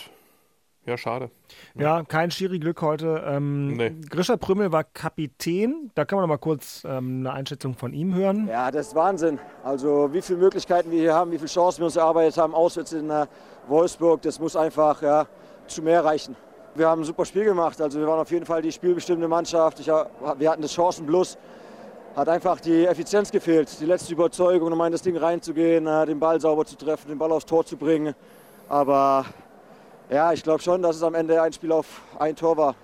[0.86, 1.32] ja, schade.
[1.76, 3.22] Ja, kein Schiri-Glück heute.
[3.26, 3.94] Ähm, nee.
[4.10, 5.92] Grisha Prümmel war Kapitän.
[5.96, 8.48] Da kann man noch mal kurz ähm, eine Einschätzung von ihm hören.
[8.48, 9.38] Ja, das ist Wahnsinn.
[9.66, 12.94] Also wie viele Möglichkeiten wir hier haben, wie viele Chancen wir uns erarbeitet haben, auswärts
[12.94, 13.26] in äh,
[13.68, 15.28] Wolfsburg, das muss einfach ja,
[15.68, 16.38] zu mehr reichen.
[16.74, 17.82] Wir haben ein super Spiel gemacht.
[17.82, 19.82] Also wir waren auf jeden Fall die spielbestimmende Mannschaft.
[19.82, 21.38] Ich, wir hatten das Chancenplus
[22.16, 26.20] hat einfach die Effizienz gefehlt, die letzte Überzeugung, um in das Ding reinzugehen, äh, den
[26.20, 28.16] Ball sauber zu treffen, den Ball aufs Tor zu bringen.
[28.70, 29.26] Aber
[30.10, 32.76] ja, ich glaube schon, dass es am Ende ein Spiel auf ein Tor war.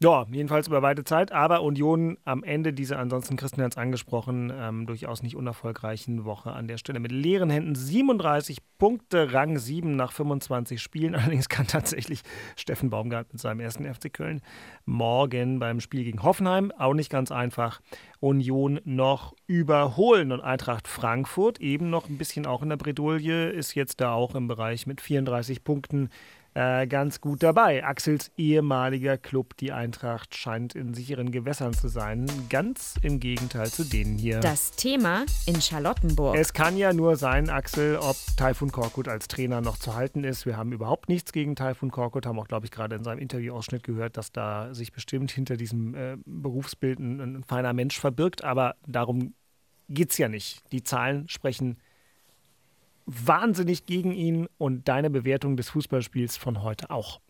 [0.00, 4.52] Ja, jedenfalls über weite Zeit, aber Union am Ende dieser ansonsten Christian hat es angesprochen,
[4.54, 9.96] ähm, durchaus nicht unerfolgreichen Woche an der Stelle mit leeren Händen 37 Punkte, Rang 7
[9.96, 11.14] nach 25 Spielen.
[11.16, 12.22] Allerdings kann tatsächlich
[12.54, 14.40] Steffen Baumgart mit seinem ersten FC Köln
[14.84, 17.80] morgen beim Spiel gegen Hoffenheim, auch nicht ganz einfach,
[18.20, 20.30] Union noch überholen.
[20.30, 24.36] Und Eintracht Frankfurt, eben noch ein bisschen auch in der Bredouille, ist jetzt da auch
[24.36, 26.08] im Bereich mit 34 Punkten
[26.54, 27.84] äh, ganz gut dabei.
[27.84, 32.26] Axels ehemaliger Club, die Eintracht, scheint in sicheren Gewässern zu sein.
[32.48, 34.40] Ganz im Gegenteil zu denen hier.
[34.40, 36.36] Das Thema in Charlottenburg.
[36.36, 40.46] Es kann ja nur sein, Axel, ob Taifun Korkut als Trainer noch zu halten ist.
[40.46, 43.82] Wir haben überhaupt nichts gegen Taifun Korkut, haben auch, glaube ich, gerade in seinem Interviewausschnitt
[43.82, 48.42] gehört, dass da sich bestimmt hinter diesem äh, Berufsbild ein, ein feiner Mensch verbirgt.
[48.44, 49.34] Aber darum
[49.88, 50.62] geht es ja nicht.
[50.72, 51.78] Die Zahlen sprechen
[53.08, 57.20] wahnsinnig gegen ihn und deine Bewertung des Fußballspiels von heute auch.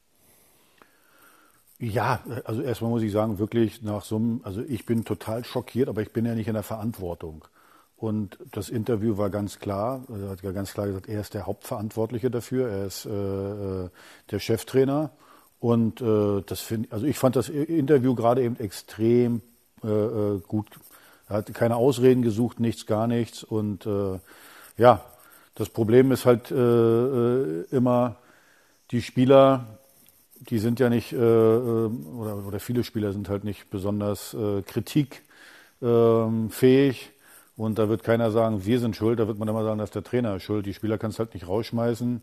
[1.79, 5.89] Ja, also erstmal muss ich sagen, wirklich nach so einem, also ich bin total schockiert,
[5.89, 7.45] aber ich bin ja nicht in der Verantwortung.
[7.97, 10.03] Und das Interview war ganz klar.
[10.09, 12.69] Er hat ja ganz klar gesagt, er ist der Hauptverantwortliche dafür.
[12.69, 13.91] Er ist äh, äh
[14.31, 15.11] der Cheftrainer.
[15.61, 19.43] Und äh, das finde also ich fand das Interview gerade eben extrem
[19.83, 20.69] äh, äh, gut.
[21.29, 23.43] Er hat keine Ausreden gesucht, nichts, gar nichts.
[23.43, 24.21] Und äh,
[24.77, 25.05] ja,
[25.59, 28.17] das Problem ist halt äh, äh immer,
[28.93, 29.67] die Spieler,
[30.39, 34.63] die sind ja nicht, äh, äh, oder, oder viele Spieler sind halt nicht besonders äh,
[34.63, 37.11] kritikfähig.
[37.57, 40.05] Und da wird keiner sagen, wir sind schuld, da wird man immer sagen, dass der
[40.05, 40.65] Trainer ist schuld.
[40.65, 42.23] Die Spieler kannst halt nicht rausschmeißen.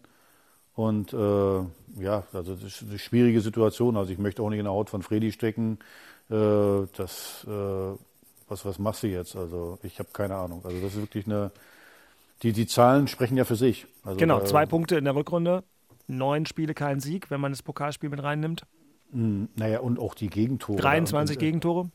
[0.76, 1.60] Und äh,
[2.02, 3.98] ja, also das ist eine schwierige Situation.
[3.98, 5.80] Also ich möchte auch nicht in der Haut von Freddy stecken.
[6.28, 9.36] Das, was, was machst du jetzt?
[9.36, 10.62] Also ich habe keine Ahnung.
[10.64, 11.52] Also das ist wirklich eine.
[12.44, 13.88] Die, die Zahlen sprechen ja für sich.
[14.04, 15.64] Also, genau, zwei Punkte in der Rückrunde,
[16.08, 18.64] neun Spiele kein Sieg, wenn man das Pokalspiel mit reinnimmt.
[19.12, 20.80] Mh, hm, naja, und auch die Gegentore.
[20.80, 21.90] 23 und, äh, Gegentore.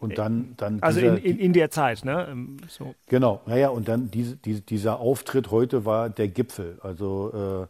[0.00, 2.28] Und dann, dann also dieser, in, in, in, der Zeit, ne?
[2.30, 2.94] Ähm, so.
[3.06, 6.78] Genau, naja, und dann diese, diese, dieser Auftritt heute war der Gipfel.
[6.82, 7.68] Also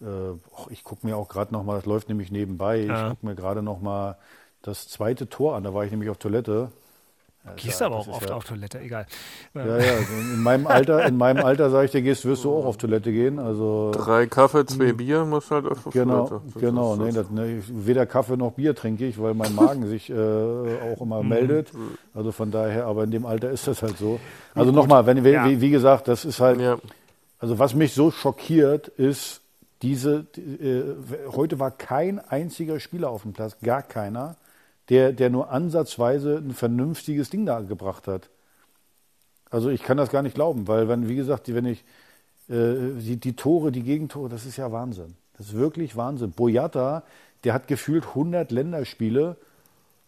[0.00, 0.38] äh, äh,
[0.70, 3.02] ich gucke mir auch gerade noch mal, das läuft nämlich nebenbei, ja.
[3.02, 4.16] ich gucke mir gerade noch mal
[4.62, 6.70] das zweite Tor an, da war ich nämlich auf Toilette
[7.44, 9.06] ja, gehst aber auch oft ja, auf Toilette, egal.
[9.54, 12.52] Ja, ja, also in meinem Alter, in meinem Alter sage ich dir, gehst, wirst du
[12.52, 13.38] auch auf Toilette gehen.
[13.38, 14.96] Also drei Kaffee, zwei hm.
[14.98, 16.44] Bier, muss halt auf genau, Toilette.
[16.52, 20.10] Das genau, nee, das, ne, weder Kaffee noch Bier trinke ich, weil mein Magen sich
[20.10, 21.28] äh, auch immer mhm.
[21.30, 21.72] meldet.
[22.12, 24.20] Also von daher, aber in dem Alter ist das halt so.
[24.54, 26.60] Also nochmal, wenn wie, wie, wie, gesagt, das ist halt.
[27.38, 29.40] Also was mich so schockiert, ist
[29.80, 30.26] diese.
[30.36, 30.82] Äh,
[31.32, 34.36] heute war kein einziger Spieler auf dem Platz, gar keiner
[34.90, 38.28] der, der nur ansatzweise ein vernünftiges Ding da gebracht hat.
[39.48, 41.84] Also ich kann das gar nicht glauben, weil wenn, wie gesagt, wenn ich
[42.48, 45.14] äh, die, die Tore, die Gegentore, das ist ja Wahnsinn.
[45.38, 46.32] Das ist wirklich Wahnsinn.
[46.32, 47.04] Boyata,
[47.44, 49.36] der hat gefühlt 100 Länderspiele.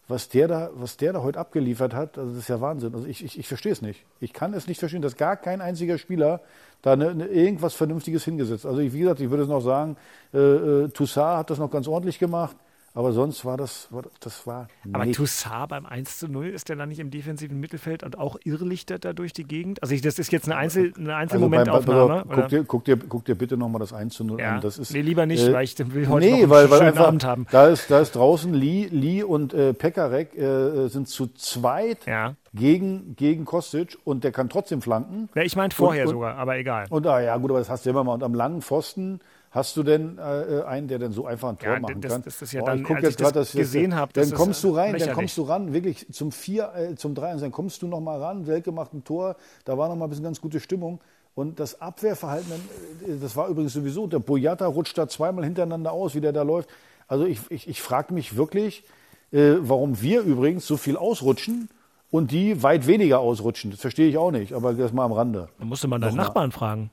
[0.09, 2.93] Was der da, was der da heute abgeliefert hat, also das ist ja Wahnsinn.
[2.93, 4.03] Also ich, ich, ich verstehe es nicht.
[4.19, 6.41] Ich kann es nicht verstehen, dass gar kein einziger Spieler
[6.81, 8.65] da eine, eine, irgendwas Vernünftiges hingesetzt.
[8.65, 9.95] Also ich, wie gesagt, ich würde es noch sagen,
[10.33, 12.57] äh, äh, Toussaint hat das noch ganz ordentlich gemacht.
[12.95, 14.67] Aber sonst war das, das war.
[14.91, 18.37] Aber Toussaint beim 1 zu 0 ist der dann nicht im defensiven Mittelfeld und auch
[18.43, 19.81] irrlichtert da durch die Gegend?
[19.81, 22.25] Also ich, das ist jetzt eine, Einzel, eine Einzelmomentaufnahme.
[22.29, 24.55] Also guck, dir, guck, dir, guck dir bitte nochmal das 1 zu 0 ja.
[24.55, 24.61] an.
[24.61, 27.07] Das ist, nee, lieber nicht, äh, weil ich will heute nee, noch weil, weil einfach,
[27.07, 27.47] Abend haben.
[27.49, 32.35] Da ist, da ist draußen Lee, Lee und äh, Pekarek äh, sind zu zweit ja.
[32.53, 35.29] gegen, gegen Kostic und der kann trotzdem flanken.
[35.33, 36.85] Ja, ich meinte vorher und, und, sogar, aber egal.
[36.91, 38.13] Und ah, ja, gut, aber das hast du immer mal.
[38.13, 39.19] Und am langen Pfosten
[39.53, 42.23] Hast du denn äh, einen, der denn so einfach ein Tor ja, machen das, kann?
[42.23, 44.11] Das ist ja oh, dann, ich gucke jetzt gerade, dass gesehen habe.
[44.11, 45.05] Dann kommst du rein, lächerlich.
[45.05, 48.19] dann kommst du ran, wirklich zum vier, äh, zum drei, dann kommst du noch mal
[48.19, 48.47] ran.
[48.47, 51.01] Welke macht ein Tor, da war noch mal ein bisschen ganz gute Stimmung.
[51.35, 56.15] Und das Abwehrverhalten, äh, das war übrigens sowieso, der Boyata rutscht da zweimal hintereinander aus,
[56.15, 56.67] wie der da läuft.
[57.07, 58.83] Also ich, ich, ich frage mich wirklich,
[59.31, 61.69] äh, warum wir übrigens so viel ausrutschen
[62.09, 63.69] und die weit weniger ausrutschen.
[63.69, 65.49] Das verstehe ich auch nicht, aber das mal am Rande.
[65.59, 66.89] Da musste man deinen Nachbarn fragen.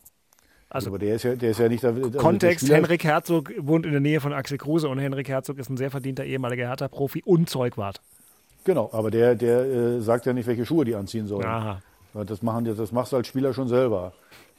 [0.70, 1.84] Also, aber der ist ja, der ist ja nicht.
[1.84, 5.68] Also Kontext: Henrik Herzog wohnt in der Nähe von Axel Kruse und Henrik Herzog ist
[5.68, 8.00] ein sehr verdienter ehemaliger Hertha-Profi und Zeugwart.
[8.62, 11.46] Genau, aber der, der äh, sagt ja nicht, welche Schuhe die anziehen sollen.
[11.46, 11.82] Aha.
[12.12, 14.12] Das, machen, das machst du als Spieler schon selber.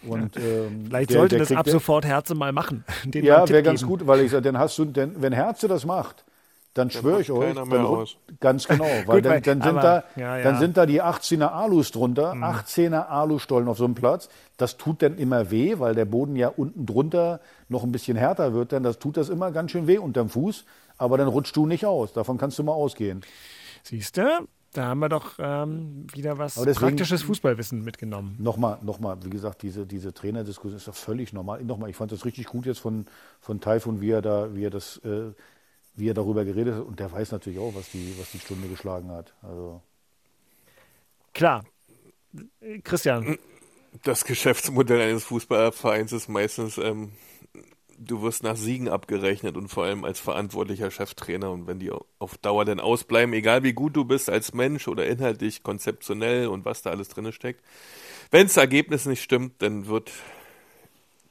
[0.08, 2.84] Und, ähm, Vielleicht der, sollte der das ab sofort Herze mal machen.
[3.14, 6.26] ja, wäre ganz gut, weil ich sage, dann hast du, denn, wenn Herze das macht,
[6.74, 8.06] dann schwöre ich euch, dann,
[8.40, 10.44] ganz genau, weil Gut, dann, dann, sind aber, da, ja, ja.
[10.44, 12.44] dann sind da die 18er Alus drunter, mhm.
[12.44, 14.30] 18er Alustollen auf so einem Platz.
[14.58, 18.54] Das tut dann immer weh, weil der Boden ja unten drunter noch ein bisschen härter
[18.54, 18.72] wird.
[18.72, 20.66] Dann das tut das immer ganz schön weh unterm Fuß,
[20.98, 22.14] aber dann rutschst du nicht aus.
[22.14, 23.22] Davon kannst du mal ausgehen.
[23.84, 24.48] Siehst du?
[24.74, 28.38] Da haben wir doch ähm, wieder was deswegen, praktisches Fußballwissen mitgenommen.
[28.40, 31.62] Nochmal, nochmal, wie gesagt, diese, diese Trainerdiskussion ist doch völlig normal.
[31.66, 33.06] Nochmal, ich fand das richtig gut jetzt von,
[33.42, 35.34] von Taifun, wie er da, wie er das äh,
[35.96, 36.86] wie er darüber geredet hat.
[36.86, 39.34] Und der weiß natürlich auch, was die, was die Stunde geschlagen hat.
[39.42, 39.82] Also.
[41.34, 41.64] Klar.
[42.84, 43.38] Christian.
[44.04, 47.12] Das Geschäftsmodell eines Fußballvereins ist meistens, ähm,
[47.98, 51.52] du wirst nach Siegen abgerechnet und vor allem als verantwortlicher Cheftrainer.
[51.52, 55.06] Und wenn die auf Dauer dann ausbleiben, egal wie gut du bist als Mensch oder
[55.06, 57.62] inhaltlich, konzeptionell und was da alles drin steckt,
[58.32, 60.12] wenn das Ergebnis nicht stimmt, dann wird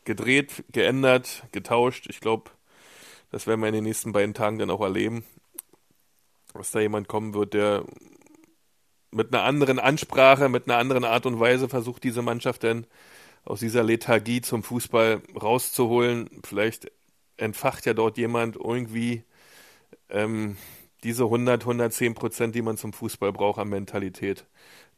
[0.05, 2.07] gedreht, geändert, getauscht.
[2.09, 2.51] Ich glaube,
[3.31, 5.25] das werden wir in den nächsten beiden Tagen dann auch erleben,
[6.55, 7.85] dass da jemand kommen wird, der
[9.11, 12.87] mit einer anderen Ansprache, mit einer anderen Art und Weise versucht, diese Mannschaft dann
[13.45, 16.29] aus dieser Lethargie zum Fußball rauszuholen.
[16.45, 16.91] Vielleicht
[17.37, 19.25] entfacht ja dort jemand irgendwie
[20.11, 20.57] ähm,
[21.03, 24.47] diese 100, 110 Prozent, die man zum Fußball braucht an Mentalität.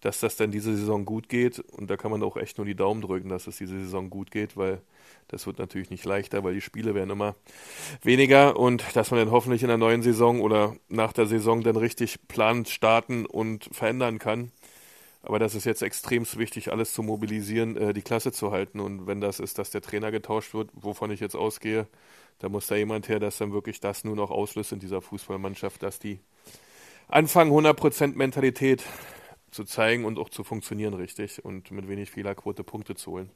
[0.00, 2.74] Dass das dann diese Saison gut geht und da kann man auch echt nur die
[2.74, 4.82] Daumen drücken, dass es diese Saison gut geht, weil
[5.28, 7.34] das wird natürlich nicht leichter, weil die Spiele werden immer
[8.02, 11.76] weniger und dass man dann hoffentlich in der neuen Saison oder nach der Saison dann
[11.76, 14.52] richtig planend starten und verändern kann.
[15.22, 18.80] Aber das ist jetzt extrem wichtig, alles zu mobilisieren, äh, die Klasse zu halten.
[18.80, 21.86] Und wenn das ist, dass der Trainer getauscht wird, wovon ich jetzt ausgehe,
[22.40, 25.82] da muss da jemand her, dass dann wirklich das nur noch auslöst in dieser Fußballmannschaft,
[25.82, 26.18] dass die
[27.06, 28.82] anfangen, 100% Mentalität
[29.52, 33.30] zu zeigen und auch zu funktionieren richtig und mit wenig Fehlerquote Punkte zu holen.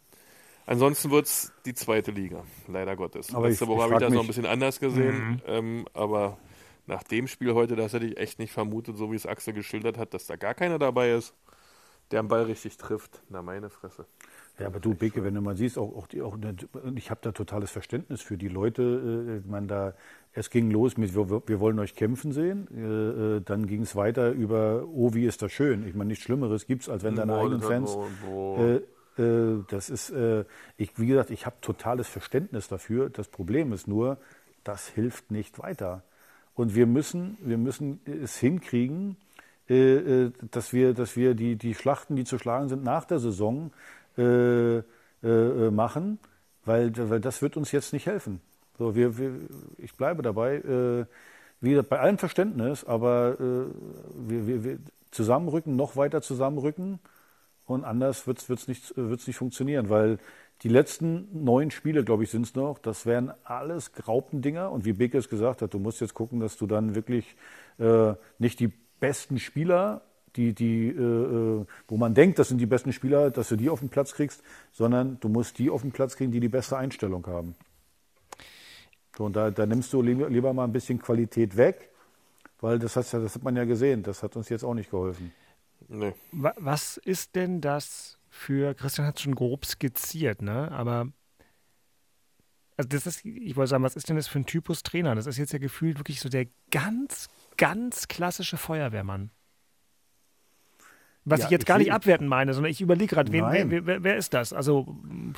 [0.66, 3.32] Ansonsten wird es die zweite Liga, leider Gottes.
[3.34, 5.40] Aber Letzte ich- Woche habe ich das noch ein bisschen anders gesehen, Mhm.
[5.46, 6.38] ähm, aber
[6.86, 9.96] nach dem Spiel heute, das hätte ich echt nicht vermutet, so wie es Axel geschildert
[9.98, 11.34] hat, dass da gar keiner dabei ist,
[12.10, 13.22] der am Ball richtig trifft.
[13.28, 14.06] Na, meine Fresse.
[14.58, 16.36] Ja, aber du, Beke, wenn du mal siehst, auch, auch, die, auch
[16.94, 19.42] ich habe da totales Verständnis für die Leute.
[19.44, 19.92] Äh, man da,
[20.32, 22.66] es ging los mit, wir, wir wollen euch kämpfen sehen.
[22.74, 25.86] Äh, äh, dann ging es weiter über, oh, wie ist das schön.
[25.86, 27.92] Ich meine, nichts Schlimmeres gibt es, als wenn deine Boah, eigenen Fans.
[27.92, 28.58] boah, boah.
[28.76, 28.80] Äh,
[29.18, 30.44] äh, das ist, äh,
[30.76, 33.10] ich, wie gesagt, ich habe totales Verständnis dafür.
[33.10, 34.18] Das Problem ist nur,
[34.64, 36.02] das hilft nicht weiter.
[36.54, 39.16] Und wir müssen, wir müssen es hinkriegen,
[39.68, 43.18] äh, äh, dass wir, dass wir die, die Schlachten, die zu schlagen sind, nach der
[43.18, 43.72] Saison
[44.16, 44.82] äh,
[45.22, 46.18] machen,
[46.64, 48.40] weil, weil das wird uns jetzt nicht helfen.
[48.78, 49.32] So, wir, wir,
[49.78, 51.06] ich bleibe dabei, äh,
[51.60, 53.64] wie gesagt, bei allem Verständnis, aber äh,
[54.28, 54.78] wir, wir, wir
[55.10, 57.00] zusammenrücken, noch weiter zusammenrücken
[57.66, 60.18] und anders wird es nicht, wird's nicht funktionieren, weil
[60.62, 64.94] die letzten neun Spiele, glaube ich, sind es noch, das wären alles Graupendinger und wie
[64.94, 67.36] Beke es gesagt hat, du musst jetzt gucken, dass du dann wirklich
[67.78, 70.02] äh, nicht die besten Spieler
[70.36, 73.70] die, die, äh, äh, wo man denkt, das sind die besten Spieler, dass du die
[73.70, 76.76] auf den Platz kriegst, sondern du musst die auf den Platz kriegen, die die beste
[76.76, 77.54] Einstellung haben.
[79.16, 81.90] So, und da, da nimmst du lieber, mal ein bisschen Qualität weg,
[82.60, 85.32] weil das, ja, das hat man ja gesehen, das hat uns jetzt auch nicht geholfen.
[85.88, 86.14] Nee.
[86.32, 90.70] Wa- Was ist denn das für, Christian hat es schon grob skizziert, ne?
[90.72, 91.08] Aber
[92.76, 95.14] also das ist, ich wollte sagen, was ist denn das für ein Typus Trainer?
[95.14, 99.30] Das ist jetzt ja gefühlt wirklich so der ganz, ganz klassische Feuerwehrmann.
[101.28, 103.50] Was Ja, ich jetzt ich gar nicht abwerten meine, sondern ich überlege gerade, wer,
[103.86, 104.52] wer, wer ist das?
[104.52, 104.86] Also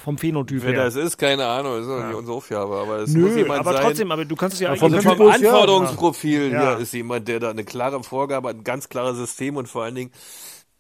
[0.03, 0.85] vom Phänotyp Wer her.
[0.85, 3.61] das ist, keine Ahnung, das ist doch nicht unsere Aufgabe, aber es Nö, muss jemand
[3.61, 3.83] aber sein.
[3.83, 5.35] trotzdem, aber du kannst es ja vom ihr Also vom ja.
[5.35, 6.75] Anforderungsprofil Ja.
[6.75, 9.95] ist jemand, der da eine klare Vorgabe hat, ein ganz klares System und vor allen
[9.95, 10.11] Dingen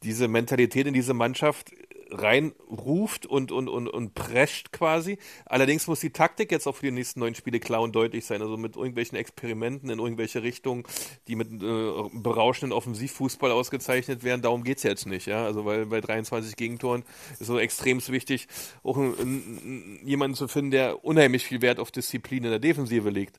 [0.02, 1.70] diese Mentalität in diese Mannschaft
[2.10, 5.18] reinruft und, und, und, und prescht quasi.
[5.44, 8.42] Allerdings muss die Taktik jetzt auch für die nächsten neun Spiele klar und deutlich sein.
[8.42, 10.84] Also mit irgendwelchen Experimenten in irgendwelche Richtungen,
[11.26, 15.26] die mit äh, berauschenden Offensivfußball ausgezeichnet werden, darum geht's jetzt nicht.
[15.26, 15.44] Ja?
[15.44, 17.04] Also weil bei 23 Gegentoren
[17.38, 18.46] ist so extrem wichtig,
[18.82, 23.10] auch ein, ein, jemanden zu finden, der unheimlich viel Wert auf Disziplin in der Defensive
[23.10, 23.38] legt.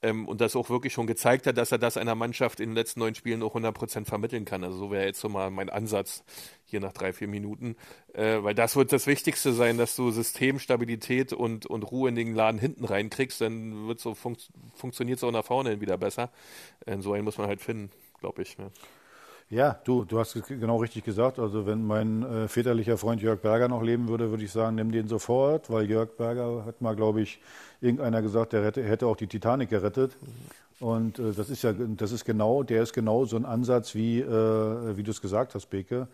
[0.00, 2.76] Ähm, und das auch wirklich schon gezeigt hat, dass er das einer Mannschaft in den
[2.76, 4.62] letzten neun Spielen auch 100% vermitteln kann.
[4.62, 6.22] Also so wäre jetzt so mal mein Ansatz
[6.70, 7.76] hier nach drei, vier Minuten.
[8.12, 12.34] Äh, weil das wird das Wichtigste sein, dass du Systemstabilität und, und Ruhe in den
[12.34, 16.30] Laden hinten reinkriegst, dann wird so funkt, funktioniert es auch nach vorne hin wieder besser.
[16.86, 18.58] Äh, so einen muss man halt finden, glaube ich.
[18.58, 18.70] Ne?
[19.50, 21.38] Ja, du, du hast genau richtig gesagt.
[21.38, 24.92] Also wenn mein äh, väterlicher Freund Jörg Berger noch leben würde, würde ich sagen, nimm
[24.92, 27.40] den sofort, weil Jörg Berger hat mal, glaube ich,
[27.80, 30.18] irgendeiner gesagt, der hätte, hätte auch die Titanic gerettet.
[30.80, 34.20] Und äh, das ist ja, das ist genau, der ist genau so ein Ansatz wie,
[34.20, 36.08] äh, wie du es gesagt hast, Beke.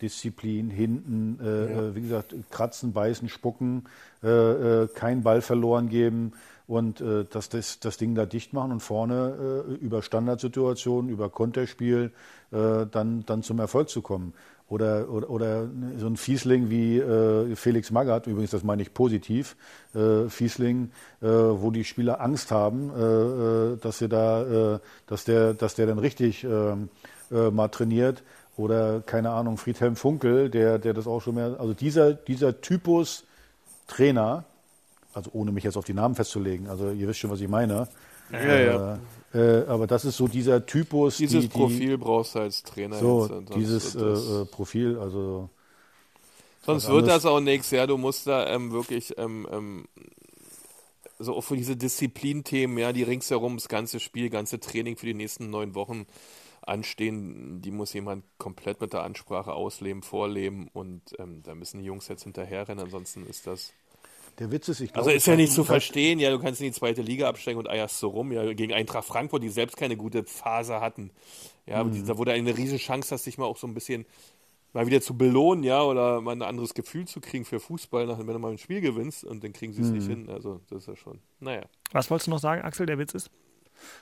[0.00, 3.84] Disziplin hinten, äh, äh, wie gesagt, kratzen, beißen, spucken,
[4.22, 6.32] äh, äh, kein Ball verloren geben
[6.66, 11.30] und äh, das, das, das Ding da dicht machen und vorne äh, über Standardsituationen, über
[11.30, 12.12] Konterspiel
[12.50, 14.34] äh, dann, dann zum Erfolg zu kommen.
[14.68, 19.56] Oder, oder, oder so ein Fiesling wie äh, Felix Magath, übrigens, das meine ich positiv,
[19.94, 20.90] äh, Fiesling,
[21.22, 25.74] äh, wo die Spieler Angst haben, äh, äh, dass sie da, äh, dass der, dass
[25.74, 26.72] der dann richtig äh,
[27.30, 28.22] äh, mal trainiert.
[28.58, 33.22] Oder keine Ahnung, Friedhelm Funkel, der, der das auch schon mehr, also dieser, dieser Typus
[33.86, 34.44] Trainer,
[35.14, 37.86] also ohne mich jetzt auf die Namen festzulegen, also ihr wisst schon, was ich meine.
[38.32, 38.98] Ja, ja.
[39.32, 41.18] Äh, aber das ist so dieser Typus.
[41.18, 42.98] Dieses die, die, Profil brauchst du als Trainer.
[42.98, 45.48] So, jetzt, dieses äh, äh, Profil, also.
[46.66, 47.86] Sonst wird das auch nichts, ja.
[47.86, 49.88] Du musst da ähm, wirklich ähm, ähm,
[51.20, 55.14] so auch für diese Disziplinthemen, ja, die ringsherum das ganze Spiel, ganze Training für die
[55.14, 56.06] nächsten neun Wochen
[56.68, 61.84] anstehen, die muss jemand komplett mit der Ansprache ausleben, vorleben und ähm, da müssen die
[61.86, 63.72] Jungs jetzt hinterherrennen, ansonsten ist das.
[64.38, 66.66] Der Witz ist, ich Also glaube, ist ja nicht zu verstehen, ja, du kannst in
[66.68, 69.96] die zweite Liga absteigen und eierst so rum, ja, gegen Eintracht Frankfurt, die selbst keine
[69.96, 71.10] gute Phase hatten.
[71.66, 74.06] Ja, die- da wurde eine riesige Chance, dass dich mal auch so ein bisschen
[74.74, 78.26] mal wieder zu belohnen, ja, oder mal ein anderes Gefühl zu kriegen für Fußball, wenn
[78.26, 80.28] du mal ein Spiel gewinnst und dann kriegen sie es nicht hin.
[80.30, 81.62] Also das ist ja schon, naja.
[81.92, 83.30] Was wolltest du noch sagen, Axel, der Witz ist?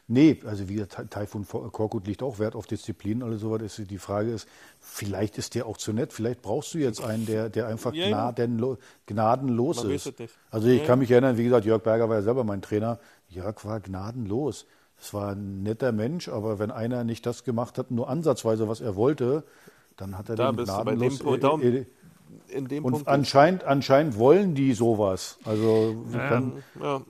[0.09, 3.63] Nee, also wie gesagt, Taifun Korkut liegt auch Wert auf Disziplin, alles sowas.
[3.63, 4.49] Ist, die Frage ist,
[4.81, 8.07] vielleicht ist der auch zu nett, vielleicht brauchst du jetzt einen, der, der einfach Ja,
[8.07, 10.13] gnadenlo gnadenlos Man ist.
[10.51, 12.99] Also ich Ja, kann mich erinnern, wie gesagt, Jörg Berger war ja selber mein Trainer.
[13.29, 14.67] Jörg war gnadenlos.
[14.99, 18.81] Es war ein netter Mensch, aber wenn einer nicht das gemacht hat, nur ansatzweise, was
[18.81, 19.45] er wollte,
[19.97, 21.21] dann hat er Da den gnadenlos.
[22.49, 23.09] In dem und Punkt.
[23.09, 25.39] anscheinend, anscheinend wollen die sowas.
[25.45, 27.03] Also kann, ja.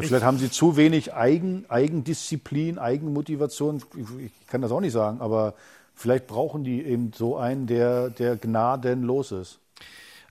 [0.00, 3.82] vielleicht haben sie zu wenig Eigen, Eigendisziplin, Eigenmotivation.
[3.96, 5.54] Ich, ich kann das auch nicht sagen, aber
[5.94, 9.58] vielleicht brauchen die eben so einen, der, der gnadenlos ist.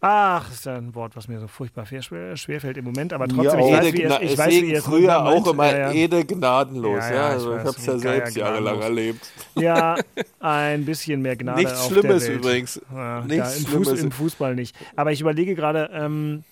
[0.03, 3.13] Ach, das ist ja ein Wort, was mir so furchtbar schwer, schwer, schwerfällt im Moment,
[3.13, 3.71] aber trotzdem, ich auch.
[3.71, 5.91] weiß, wie es, ich weiß, wie es früher auch immer Ja, ja.
[5.91, 7.03] Ede gnadenlos.
[7.03, 9.31] Ja, Ja, ja, ich also ich weiß, habe es ja selbst jahrelang erlebt.
[9.53, 9.95] Ja,
[10.39, 12.81] ein bisschen mehr Gnade Nichts Schlimmes übrigens.
[12.91, 14.03] Ja, Nichts im, Fuß, Schlimmes.
[14.03, 14.75] Im Fußball nicht.
[14.95, 16.43] Aber ich überlege gerade, ähm,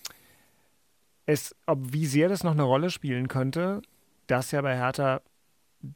[1.25, 3.81] es, ob, wie sehr das noch eine Rolle spielen könnte,
[4.27, 5.21] dass ja bei Hertha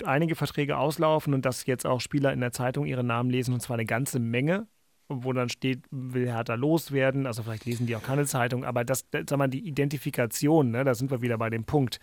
[0.05, 3.59] einige Verträge auslaufen und dass jetzt auch Spieler in der Zeitung ihre Namen lesen und
[3.59, 4.65] zwar eine ganze Menge,
[5.09, 7.25] wo dann steht, will Hertha loswerden.
[7.27, 10.83] Also vielleicht lesen die auch keine Zeitung, aber das, das sag mal, die Identifikation, ne,
[10.83, 11.99] da sind wir wieder bei dem Punkt.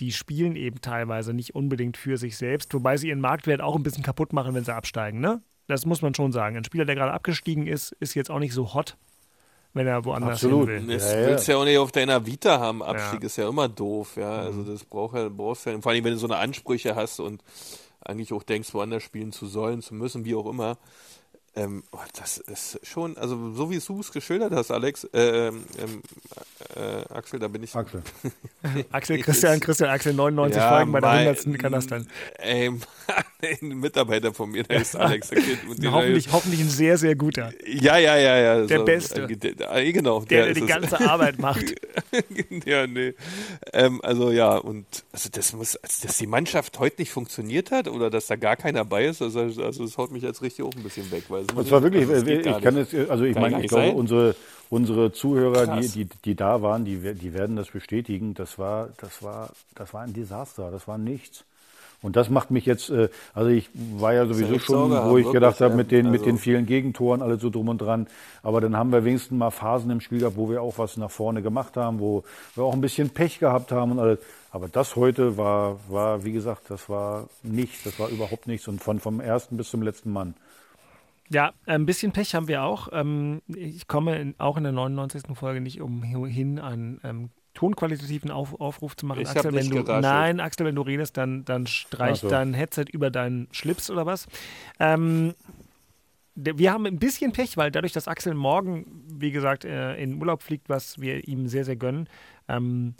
[0.00, 3.82] Die spielen eben teilweise nicht unbedingt für sich selbst, wobei sie ihren Marktwert auch ein
[3.82, 5.18] bisschen kaputt machen, wenn sie absteigen.
[5.20, 5.42] Ne?
[5.66, 6.56] Das muss man schon sagen.
[6.56, 8.96] Ein Spieler, der gerade abgestiegen ist, ist jetzt auch nicht so hot,
[9.74, 10.68] wenn er woanders Absolut.
[10.68, 10.94] hin will.
[10.96, 11.26] Das Ja, ja.
[11.26, 12.82] willst du ja auch nicht auf deiner Vita haben.
[12.82, 13.26] Abstieg Ja.
[13.26, 14.30] ist ja immer doof, ja.
[14.30, 14.66] Also Mhm.
[14.66, 17.42] das braucht ja, brauchst ja, vor allem wenn du so eine Ansprüche hast und
[18.00, 20.78] eigentlich auch denkst, woanders spielen zu sollen, zu müssen, wie auch immer.
[21.58, 25.64] Ähm, oh, das ist schon, also so wie du es geschildert hast, Alex, äh, ähm,
[26.76, 27.74] äh, Axel, da bin ich.
[27.74, 28.02] Axel.
[28.92, 31.58] Axel, Christian, Christian, Axel, 99 Ja, Folgen bei der mein- 100.
[31.58, 32.06] kann das dann.
[32.38, 32.70] Ey,
[33.60, 35.30] ein Mitarbeiter von mir, der ist Alex.
[35.30, 37.52] Der mit dem- hoffentlich, hoffentlich ein sehr, sehr guter.
[37.66, 38.66] Ja, ja, ja, ja.
[38.66, 39.22] Der so, Beste.
[39.22, 40.20] äh, Der, der, äh, genau.
[40.20, 40.68] Der, der ist die es.
[40.68, 41.74] ganze Arbeit macht.
[42.66, 43.14] ja, nee.
[43.72, 47.88] Ähm, also ja, und also das muss, also, dass die Mannschaft heute nicht funktioniert hat
[47.88, 50.72] oder dass da gar keiner bei ist, also, also das haut mich jetzt richtig auch
[50.74, 51.24] ein bisschen weg.
[51.28, 52.92] Weil Das war wirklich, also, es geht ich gar kann nicht.
[52.92, 53.96] es, also ich Kann meine, ich glaube, sein.
[53.96, 54.34] unsere,
[54.70, 58.34] unsere Zuhörer, die, die, die da waren, die, die werden das bestätigen.
[58.34, 60.70] Das war, das war, das war ein Desaster.
[60.70, 61.44] Das war nichts.
[62.00, 65.60] Und das macht mich jetzt, äh, also ich war ja sowieso schon, wo ich gedacht
[65.60, 66.12] habe, mit den, ja.
[66.12, 68.06] mit Also- den vielen Gegentoren, alles so drum und dran.
[68.44, 71.10] Aber dann haben wir wenigstens mal Phasen im Spiel gehabt, wo wir auch was nach
[71.10, 72.22] vorne gemacht haben, wo
[72.54, 74.20] wir auch ein bisschen Pech gehabt haben und alles.
[74.52, 78.68] Aber das heute war, war, wie gesagt, das war nichts, das war überhaupt nichts.
[78.68, 80.34] Und von, vom ersten bis zum letzten Mann.
[81.30, 82.88] Ja, ein bisschen Pech haben wir auch.
[82.92, 85.22] Ähm, Ich komme in, auch in der 99.
[85.34, 89.20] Folge nicht umhin, einen ähm, tonqualitativen Auf, Aufruf zu machen.
[89.20, 90.02] Ich Axel, wenn nicht du, geraschelt.
[90.02, 92.28] nein, Axel, wenn du redest, dann, dann streich Ach so.
[92.28, 94.26] dein Headset über deinen Schlips oder was.
[94.78, 95.34] Ähm,
[96.36, 100.42] wir haben ein bisschen Pech, weil dadurch, dass Axel morgen, wie gesagt, äh, in Urlaub
[100.42, 102.08] fliegt, was wir ihm sehr, sehr gönnen,
[102.46, 102.94] ähm,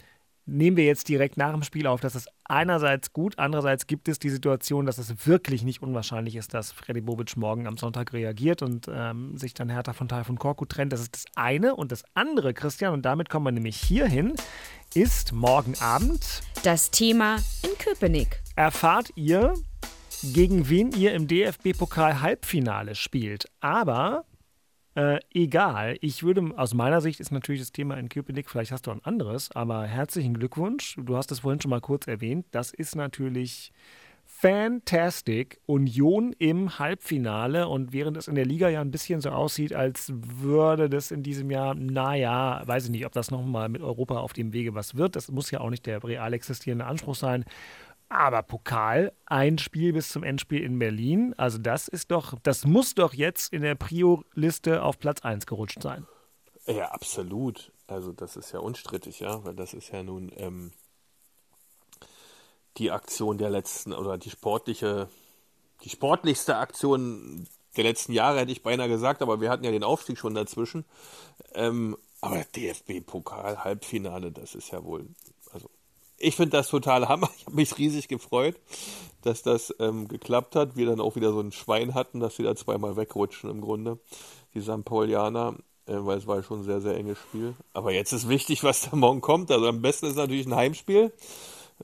[0.49, 2.01] nehmen wir jetzt direkt nach dem Spiel auf.
[2.01, 6.55] Das ist einerseits gut, andererseits gibt es die Situation, dass es wirklich nicht unwahrscheinlich ist,
[6.55, 10.39] dass Freddy Bobic morgen am Sonntag reagiert und ähm, sich dann Hertha von Teil von
[10.39, 10.93] Korku trennt.
[10.93, 11.77] Das ist das eine.
[11.77, 14.35] Und das andere, Christian, und damit kommen wir nämlich hierhin,
[14.95, 18.41] ist morgen Abend Das Thema in Köpenick.
[18.57, 19.55] erfahrt ihr,
[20.33, 23.47] gegen wen ihr im DFB-Pokal-Halbfinale spielt.
[23.61, 24.25] Aber
[24.99, 28.89] äh, egal, ich würde, aus meiner Sicht ist natürlich das Thema in Köpenick, vielleicht hast
[28.89, 30.97] du ein anderes, aber herzlichen Glückwunsch.
[30.99, 32.47] Du hast es vorhin schon mal kurz erwähnt.
[32.51, 33.71] Das ist natürlich
[34.25, 35.61] fantastic.
[35.67, 40.13] Union im Halbfinale und während es in der Liga ja ein bisschen so aussieht, als
[40.13, 44.33] würde das in diesem Jahr, naja, weiß ich nicht, ob das nochmal mit Europa auf
[44.33, 45.15] dem Wege was wird.
[45.15, 47.45] Das muss ja auch nicht der real existierende Anspruch sein.
[48.09, 51.35] Aber Pokal, ein Spiel bis zum Endspiel in Berlin.
[51.37, 55.83] Also das ist doch, das muss doch jetzt in der Prio-Liste auf Platz 1 gerutscht
[55.83, 56.07] sein.
[56.67, 57.73] Ja, absolut.
[57.87, 60.73] Also das ist ja unstrittig, ja, weil das ist ja nun ähm,
[62.77, 65.09] die Aktion der letzten oder die sportliche,
[65.85, 69.85] die sportlichste Aktion der letzten Jahre, hätte ich beinahe gesagt, aber wir hatten ja den
[69.85, 70.85] Aufstieg schon dazwischen.
[71.55, 75.07] Ähm, aber DFB-Pokal, Halbfinale, das ist ja wohl,
[76.19, 77.31] ich finde das total Hammer.
[77.39, 78.57] Ich habe mich riesig gefreut,
[79.23, 80.77] dass das ähm, geklappt hat.
[80.77, 83.99] Wir dann auch wieder so ein Schwein hatten, dass wir da zweimal wegrutschen im Grunde,
[84.55, 84.85] die St.
[84.85, 85.55] Paulianer,
[85.87, 87.55] äh, weil es war schon ein sehr, sehr enges Spiel.
[87.73, 89.51] Aber jetzt ist wichtig, was da morgen kommt.
[89.51, 91.13] Also am besten ist natürlich ein Heimspiel.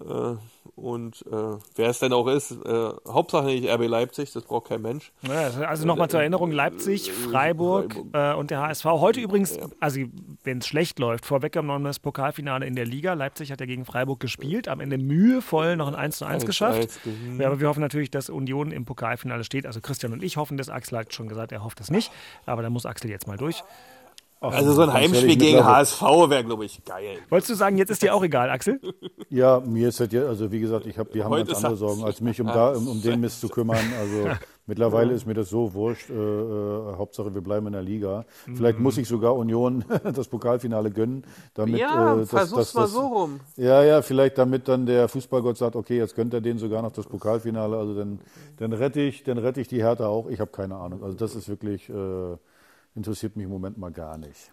[0.01, 0.37] Äh,
[0.77, 4.83] und äh, wer es denn auch ist, äh, Hauptsache nicht RB Leipzig, das braucht kein
[4.83, 5.13] Mensch.
[5.23, 8.85] Ja, also nochmal zur Erinnerung, Leipzig, Freiburg äh, und der HSV.
[8.85, 10.01] Heute übrigens, also
[10.43, 13.15] wenn es schlecht läuft, vorweggenommen das Pokalfinale in der Liga.
[13.15, 16.47] Leipzig hat ja gegen Freiburg gespielt, am Ende mühevoll noch ein 1 zu 1 1
[16.47, 17.01] geschafft.
[17.07, 17.39] 1.
[17.39, 19.67] Ja, aber wir hoffen natürlich, dass Union im Pokalfinale steht.
[19.67, 20.71] Also Christian und ich hoffen das.
[20.71, 22.11] Axel hat schon gesagt, er hofft das nicht.
[22.47, 23.63] Aber da muss Axel jetzt mal durch.
[24.53, 27.19] Also so ein Heimspiel gegen HSV wäre, glaube ich, geil.
[27.31, 28.81] Wolltest du sagen, jetzt ist dir auch egal, Axel?
[29.31, 31.75] Ja, mir ist das ja, also wie gesagt, ich habe, die haben Heute ganz andere
[31.75, 33.79] er- Sorgen, als mich um, da, um, um den Mist zu kümmern.
[33.99, 34.29] Also
[34.67, 36.09] mittlerweile ist mir das so wurscht.
[36.11, 38.27] Äh, äh, Hauptsache, wir bleiben in der Liga.
[38.55, 39.85] Vielleicht muss ich sogar Union
[40.15, 41.25] das Pokalfinale gönnen,
[41.55, 43.41] damit Ja, äh, das, versuch's das, mal das, so rum.
[43.57, 46.93] Ja, ja, vielleicht damit dann der Fußballgott sagt, okay, jetzt gönnt er denen sogar noch
[46.93, 47.77] das Pokalfinale.
[47.77, 48.21] Also dann,
[48.59, 50.29] dann rette ich, dann rette ich die Hertha auch.
[50.29, 51.03] Ich habe keine Ahnung.
[51.03, 52.37] Also das ist wirklich äh,
[52.95, 54.51] interessiert mich im Moment mal gar nicht.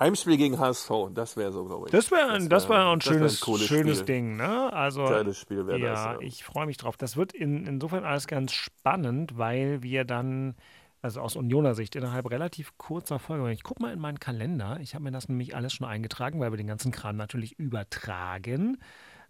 [0.00, 1.92] Heimspiel gegen HSV, das wäre so, glaube ich.
[1.92, 4.06] Das wäre ein, das wär ein das wär schönes, cooles schönes Spiel.
[4.06, 4.72] Ding, ne?
[4.72, 6.20] Also, Geiles Spiel wäre ja, das, ja.
[6.20, 6.96] ich freue mich drauf.
[6.96, 10.54] Das wird in, insofern alles ganz spannend, weil wir dann,
[11.02, 14.94] also aus Unioner Sicht, innerhalb relativ kurzer Folge, ich gucke mal in meinen Kalender, ich
[14.94, 18.78] habe mir das nämlich alles schon eingetragen, weil wir den ganzen Kram natürlich übertragen.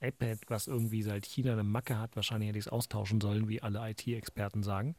[0.00, 2.16] iPad, was irgendwie seit China eine Macke hat.
[2.16, 4.96] Wahrscheinlich hätte ich es austauschen sollen, wie alle IT-Experten sagen.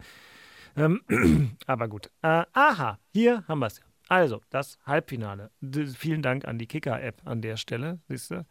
[0.76, 1.02] Ähm,
[1.68, 2.10] aber gut.
[2.22, 3.82] Äh, aha, hier haben wir es.
[4.14, 5.49] Also, das Halbfinale.
[5.59, 8.45] D vielen Dank an die Kicker-App an der Stelle, siehst du.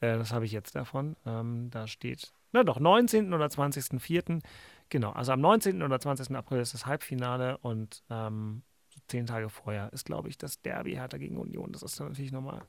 [0.00, 1.14] Äh, das habe ich jetzt davon.
[1.24, 3.32] Ähm, da steht, na doch, 19.
[3.32, 4.42] oder 20.04.
[4.88, 5.84] Genau, also am 19.
[5.84, 6.34] oder 20.
[6.34, 8.64] April ist das Halbfinale und ähm,
[9.06, 11.70] zehn Tage vorher ist, glaube ich, das Derby Hertha gegen Union.
[11.70, 12.66] Das ist natürlich nochmal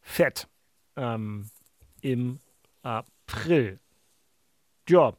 [0.00, 0.48] fett
[0.96, 1.50] ähm,
[2.00, 2.38] im
[2.80, 3.78] April.
[4.88, 5.12] Ja,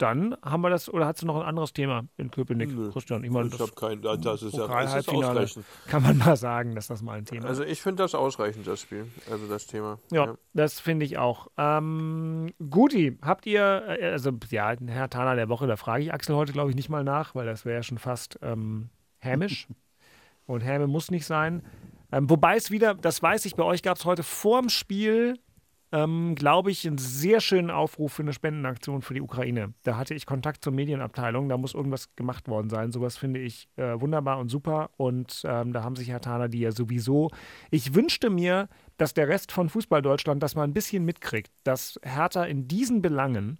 [0.00, 2.90] dann haben wir das, oder hast du noch ein anderes Thema in Köpenick, Nö.
[2.90, 3.22] Christian?
[3.24, 5.64] Ich meine, Ich habe kein, das ist ja das ist ausreichend.
[5.88, 7.48] kann man mal sagen, dass das mal ein Thema ist.
[7.50, 9.98] Also ich finde das ausreichend, das Spiel, also das Thema.
[10.10, 11.48] Ja, das finde ich auch.
[11.56, 16.36] Ähm, Guti, habt ihr, äh, also ja, Herr Thaler der Woche, da frage ich Axel
[16.36, 19.68] heute, glaube ich, nicht mal nach, weil das wäre ja schon fast ähm, hämisch.
[20.46, 21.62] Und Häme muss nicht sein.
[22.10, 25.38] Ähm, wobei es wieder, das weiß ich, bei euch gab es heute vorm Spiel,
[25.92, 29.74] ähm, glaube ich, einen sehr schönen Aufruf für eine Spendenaktion für die Ukraine.
[29.82, 32.92] Da hatte ich Kontakt zur Medienabteilung, da muss irgendwas gemacht worden sein.
[32.92, 34.90] Sowas finde ich äh, wunderbar und super.
[34.96, 37.30] Und ähm, da haben sich Herr Thaler, die ja sowieso.
[37.70, 41.98] Ich wünschte mir, dass der Rest von Fußball Deutschland das mal ein bisschen mitkriegt, dass
[42.02, 43.58] Hertha in diesen Belangen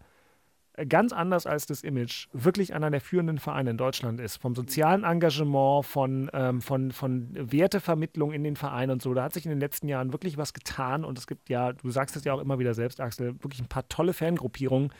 [0.86, 4.36] ganz anders als das Image, wirklich einer der führenden Vereine in Deutschland ist.
[4.36, 9.14] Vom sozialen Engagement, von, ähm, von, von Wertevermittlung in den Vereinen und so.
[9.14, 11.90] Da hat sich in den letzten Jahren wirklich was getan und es gibt ja, du
[11.90, 14.92] sagst es ja auch immer wieder selbst, Axel, wirklich ein paar tolle Fangruppierungen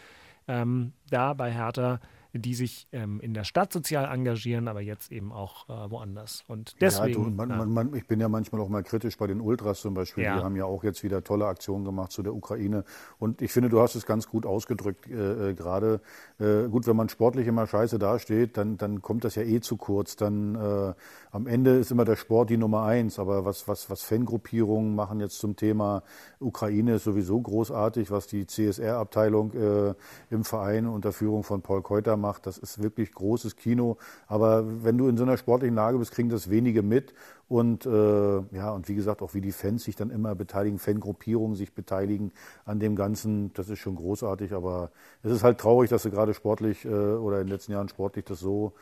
[0.49, 2.01] ähm, da bei Hertha,
[2.33, 6.45] die sich ähm, in der Stadt sozial engagieren, aber jetzt eben auch äh, woanders.
[6.47, 7.23] Und deswegen.
[7.23, 7.57] Ja, du, man, ja.
[7.57, 10.25] man, man, ich bin ja manchmal auch mal kritisch bei den Ultras zum Beispiel.
[10.25, 10.37] Ja.
[10.37, 12.85] Die haben ja auch jetzt wieder tolle Aktionen gemacht zu der Ukraine.
[13.19, 16.01] Und ich finde, du hast es ganz gut ausgedrückt äh, äh, gerade.
[16.39, 19.77] Äh, gut, wenn man sportlich immer scheiße dasteht, dann, dann kommt das ja eh zu
[19.77, 20.17] kurz.
[20.17, 20.95] Dann äh,
[21.33, 23.19] am Ende ist immer der Sport die Nummer eins.
[23.19, 26.03] Aber was, was, was Fangruppierungen machen jetzt zum Thema
[26.39, 29.95] Ukraine ist sowieso großartig, was die CSR-Abteilung äh,
[30.31, 32.47] im Verein unter Führung von Paul Keuter macht.
[32.47, 33.97] Das ist wirklich großes Kino.
[34.27, 37.15] Aber wenn du in so einer sportlichen Lage bist, kriegen das wenige mit.
[37.49, 41.57] Und äh, ja, und wie gesagt, auch wie die Fans sich dann immer beteiligen, Fangruppierungen
[41.57, 42.33] sich beteiligen
[42.65, 44.53] an dem Ganzen, das ist schon großartig.
[44.53, 44.91] Aber
[45.23, 48.25] es ist halt traurig, dass du gerade sportlich äh, oder in den letzten Jahren sportlich
[48.25, 48.75] das so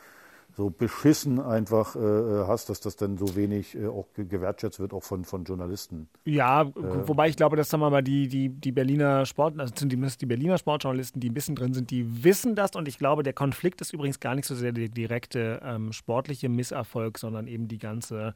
[0.55, 1.99] so beschissen einfach äh,
[2.47, 6.09] hast, dass das dann so wenig äh, auch ge- gewertschätzt wird, auch von, von Journalisten.
[6.25, 10.21] Ja, wobei ich glaube, dass sagen wir mal die, die, die Berliner Sport, also zumindest
[10.21, 13.33] die Berliner Sportjournalisten, die ein bisschen drin sind, die wissen das und ich glaube, der
[13.33, 17.79] Konflikt ist übrigens gar nicht so sehr der direkte ähm, sportliche Misserfolg, sondern eben die
[17.79, 18.33] ganze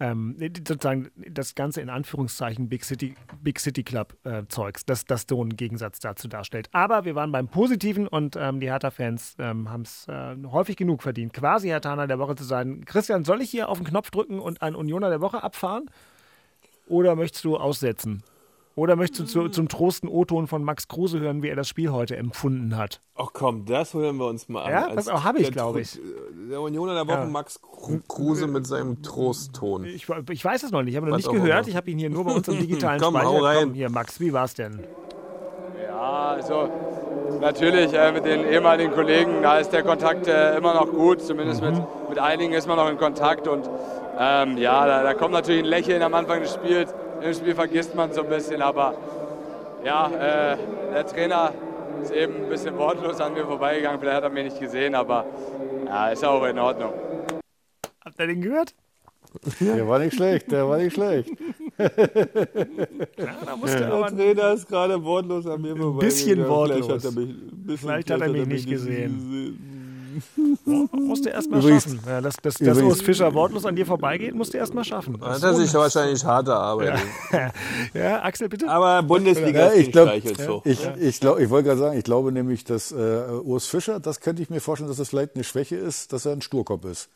[0.00, 0.36] ähm,
[0.66, 5.40] sozusagen das ganze in Anführungszeichen Big City, Big City Club äh, Zeugs, dass das so
[5.40, 6.68] einen Gegensatz dazu darstellt.
[6.72, 11.02] Aber wir waren beim Positiven und ähm, die Hertha-Fans ähm, haben es äh, häufig genug
[11.02, 12.84] verdient, quasi Hertaner der Woche zu sein.
[12.84, 15.90] Christian, soll ich hier auf den Knopf drücken und einen Unioner der Woche abfahren?
[16.88, 18.22] Oder möchtest du aussetzen?
[18.78, 21.90] Oder möchtest du zu, zum Trosten O-Ton von Max Kruse hören, wie er das Spiel
[21.92, 23.00] heute empfunden hat?
[23.16, 24.70] Ach komm, das hören wir uns mal an.
[24.70, 25.98] Ja, das auch habe ich, glaube ich.
[26.50, 27.24] Der Unioner der Woche, Ja.
[27.24, 29.86] Max Kru- Kruse mit seinem Trostton.
[29.86, 31.60] Ich, ich weiß es noch nicht, ich habe noch Was nicht gehört.
[31.60, 31.68] immer.
[31.68, 33.28] Ich habe ihn hier nur bei uns im digitalen Komm, Speicher.
[33.30, 33.58] hau rein.
[33.64, 34.80] Komm, hier, Max, wie war's denn?
[35.82, 36.68] Ja, also
[37.40, 41.22] natürlich äh, mit den ehemaligen Kollegen, da ist der Kontakt äh, immer noch gut.
[41.22, 41.74] Zumindest mit,
[42.10, 43.48] mit einigen ist man noch in Kontakt.
[43.48, 43.68] Und
[44.18, 46.94] ähm, ja, da, da kommt natürlich ein Lächeln am Anfang des Spiels.
[47.22, 48.94] Im Spiel vergisst man so ein bisschen, aber
[49.84, 50.56] ja, äh,
[50.92, 51.52] der Trainer
[52.02, 53.98] ist eben ein bisschen wortlos an mir vorbeigegangen.
[54.00, 55.24] Vielleicht hat er mich nicht gesehen, aber
[55.86, 56.92] ja, ist auch in Ordnung.
[58.04, 58.74] Habt ihr den gehört?
[59.60, 61.30] Der war nicht schlecht, der war nicht schlecht.
[61.76, 65.98] da musste Der Trainer ist gerade wortlos an mir vorbeigegangen.
[65.98, 66.88] bisschen Vielleicht wortlos.
[66.88, 69.75] hat er mich, ein bisschen, Vielleicht hat er mich nicht nicht gesehen.
[70.64, 72.00] Musst du erstmal schaffen.
[72.06, 75.18] Ja, dass dass, dass Urs Fischer wortlos an dir vorbeigeht, musst du erstmal schaffen.
[75.20, 77.00] Das, das ist wahrscheinlich harte Arbeit.
[77.32, 77.52] Ja.
[77.94, 78.68] ja, Axel, bitte.
[78.68, 80.16] Aber Bundesliga ja, ich glaube,
[80.64, 84.20] ich, ich, glaub, ich wollte gerade sagen, ich glaube nämlich, dass äh, Urs Fischer, das
[84.20, 87.08] könnte ich mir vorstellen, dass das vielleicht eine Schwäche ist, dass er ein Sturkopf ist.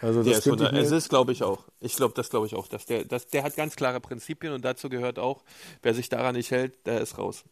[0.00, 1.64] Also das ist es ist, glaube ich, auch.
[1.80, 2.68] Ich glaube, das glaube ich auch.
[2.68, 5.42] Dass der, dass der hat ganz klare Prinzipien und dazu gehört auch,
[5.82, 7.44] wer sich daran nicht hält, der ist raus.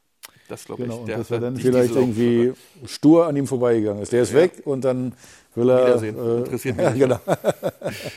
[0.49, 1.05] Das glaube genau, ich.
[1.07, 2.53] Der, und dass er dann vielleicht irgendwie
[2.87, 4.13] stur an ihm vorbeigegangen ist.
[4.13, 4.41] Der ist ja.
[4.41, 5.15] weg und dann
[5.55, 5.87] will er.
[5.87, 6.17] Wiedersehen.
[6.19, 6.85] Äh, Interessiert mich.
[6.85, 7.21] Ja, genau.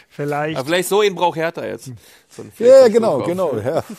[0.09, 0.57] vielleicht.
[0.57, 1.91] Aber vielleicht so ihn braucht Hertha jetzt.
[2.30, 3.55] So ja, genau, genau.
[3.57, 3.84] Ja.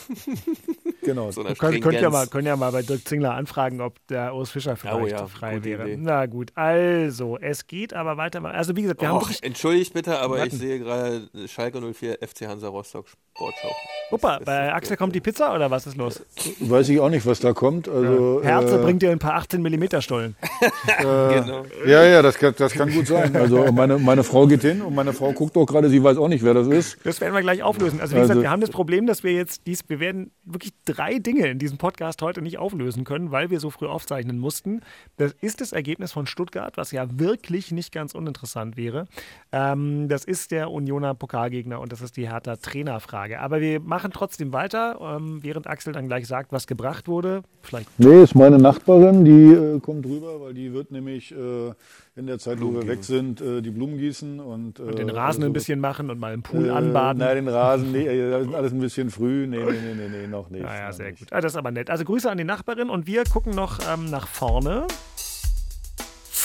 [1.06, 1.30] genau.
[1.30, 4.50] So könnt, könnt, ja mal, könnt ja mal bei Dirk Zingler anfragen, ob der Urs
[4.50, 5.84] Fischer vielleicht oh ja, frei wäre.
[5.84, 5.96] Idee.
[5.98, 8.44] Na gut, also, es geht aber weiter.
[8.44, 9.36] Also, wie gesagt, wir Och, haben.
[9.42, 10.48] Entschuldigt bitte, aber warten.
[10.48, 13.74] ich sehe gerade Schalke 04 FC Hansa Rostock Sportschau.
[14.10, 16.22] Opa, bei Axel kommt die Pizza oder was ist los?
[16.60, 17.88] Weiß ich auch nicht, was da kommt.
[17.88, 18.48] Also, ja.
[18.48, 20.36] Herze äh, bringt dir ein paar 18 mm Stollen.
[20.98, 21.66] äh, genau.
[21.86, 23.34] Ja, ja, das kann, das kann gut sein.
[23.36, 26.28] Also meine, meine Frau geht hin und meine Frau guckt auch gerade, sie weiß auch
[26.28, 26.98] nicht, wer das ist.
[27.04, 28.00] Das werden wir gleich auflösen.
[28.00, 30.72] Also wie also, gesagt, wir haben das Problem, dass wir jetzt dies, wir werden wirklich
[30.84, 34.80] drei Dinge in diesem Podcast heute nicht auflösen können, weil wir so früh aufzeichnen mussten.
[35.16, 39.06] Das ist das Ergebnis von Stuttgart, was ja wirklich nicht ganz uninteressant wäre.
[39.52, 43.40] Ähm, das ist der Unioner Pokalgegner und das ist die Hertha Trainerfrage.
[43.40, 47.42] Aber wir machen trotzdem weiter, ähm, während Axel dann gleich sagt, was gebracht wurde.
[47.62, 47.88] Vielleicht.
[47.98, 51.72] Nee, ist meine Nachbarin, die äh, kommt rüber, weil die wird nämlich äh,
[52.16, 55.10] in der Zeit, Blumen wo wir weg sind, äh, die Blumen gießen und, und den
[55.10, 57.18] äh, Rasen also, ein bisschen machen und mal im Pool äh, anbaden.
[57.18, 59.46] Nein, den Rasen, nee, das ist alles ein bisschen früh.
[59.46, 60.62] Nee, nee, nee, nee, nee noch nicht.
[60.62, 61.18] Naja, sehr nicht.
[61.18, 61.28] gut.
[61.32, 61.90] Ah, das ist aber nett.
[61.90, 64.86] Also Grüße an die Nachbarin und wir gucken noch ähm, nach vorne.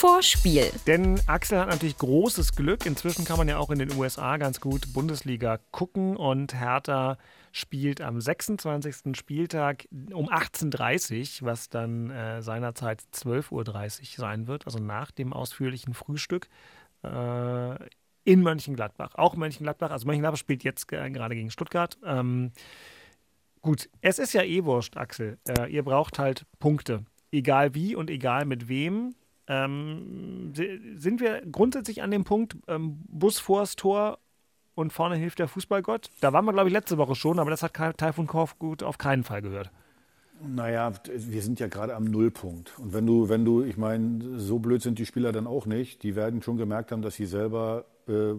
[0.02, 0.72] Vorspiel.
[0.88, 2.88] Denn Axel hat natürlich großes Glück.
[2.88, 7.20] Inzwischen kann man ja auch in den USA ganz gut Bundesliga gucken und Hertha
[7.52, 9.16] spielt am 26.
[9.16, 13.66] Spieltag um 18.30 Uhr, was dann äh, seinerzeit 12.30 Uhr
[14.18, 16.48] sein wird, also nach dem ausführlichen Frühstück.
[17.04, 17.76] Äh,
[18.24, 19.14] in Mönchengladbach.
[19.14, 19.92] Auch Mönchengladbach.
[19.92, 22.00] Also Mönchengladbach spielt jetzt gerade gegen Stuttgart.
[22.04, 22.54] Ähm,
[23.62, 25.38] gut, es ist ja eh wurscht, Axel.
[25.48, 27.06] Äh, ihr braucht halt Punkte.
[27.32, 29.14] Egal wie und egal mit wem.
[29.52, 30.54] Ähm,
[30.96, 34.20] sind wir grundsätzlich an dem Punkt, ähm, Bus vors Tor
[34.76, 36.10] und vorne hilft der Fußballgott?
[36.22, 39.26] Da waren wir, glaube ich, letzte Woche schon, aber das hat Taifun Korfgut auf keinen
[39.26, 39.70] Fall gehört.
[40.42, 42.80] Naja, wir sind ja gerade am Nullpunkt.
[42.80, 46.02] Und wenn du, wenn du, ich meine, so blöd sind die Spieler dann auch nicht.
[46.02, 48.34] Die werden schon gemerkt haben, dass sie selber äh,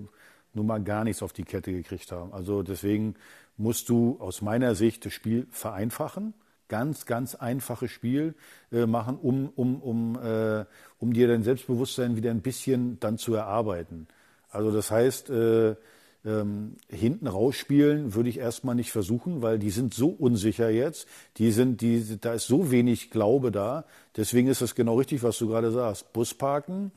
[0.54, 2.32] nun mal gar nichts auf die Kette gekriegt haben.
[2.32, 3.16] Also deswegen
[3.58, 6.32] musst du aus meiner Sicht das Spiel vereinfachen
[6.72, 8.34] ganz, ganz einfaches Spiel
[8.72, 10.64] äh, machen, um, um, um, äh,
[10.98, 14.08] um dir dein Selbstbewusstsein wieder ein bisschen dann zu erarbeiten.
[14.50, 15.74] Also das heißt, äh,
[16.24, 21.06] ähm, hinten rausspielen würde ich erstmal nicht versuchen, weil die sind so unsicher jetzt.
[21.36, 23.84] Die sind, die, da ist so wenig Glaube da.
[24.16, 26.10] Deswegen ist es genau richtig, was du gerade sagst.
[26.14, 26.90] Bus parken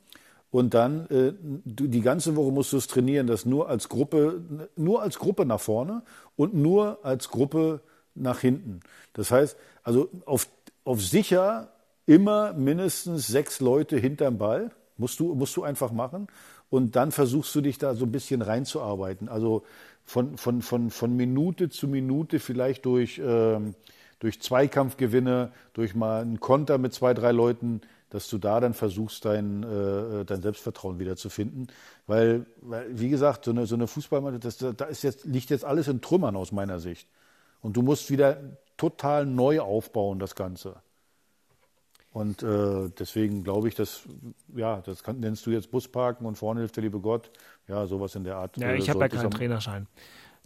[0.51, 1.33] und dann äh,
[1.65, 4.41] du, die ganze Woche musst du es trainieren, das nur als Gruppe,
[4.77, 6.01] nur als Gruppe nach vorne
[6.37, 7.81] und nur als Gruppe
[8.15, 8.79] nach hinten.
[9.13, 10.47] Das heißt, also auf,
[10.83, 11.69] auf sicher
[12.05, 16.27] immer mindestens sechs Leute hinterm Ball, musst du, musst du einfach machen.
[16.69, 19.29] Und dann versuchst du dich da so ein bisschen reinzuarbeiten.
[19.29, 19.63] Also
[20.03, 23.75] von, von, von, von Minute zu Minute vielleicht durch, ähm,
[24.19, 29.25] durch Zweikampfgewinne, durch mal einen Konter mit zwei, drei Leuten, dass du da dann versuchst,
[29.25, 31.67] dein, äh, dein Selbstvertrauen wieder zu finden.
[32.07, 35.87] Weil, weil wie gesagt, so eine, so eine Fußballmannschaft, da ist jetzt, liegt jetzt alles
[35.87, 37.07] in Trümmern aus meiner Sicht.
[37.65, 38.37] Und du musst wieder
[38.77, 40.75] total neu aufbauen, das Ganze.
[42.11, 44.03] Und äh, deswegen glaube ich, dass,
[44.55, 47.31] ja, das kann, nennst du jetzt Busparken und vorne hilft der liebe Gott.
[47.67, 48.55] Ja, sowas in der Art.
[48.57, 49.87] Ja, ich habe ja keinen Trainerschein.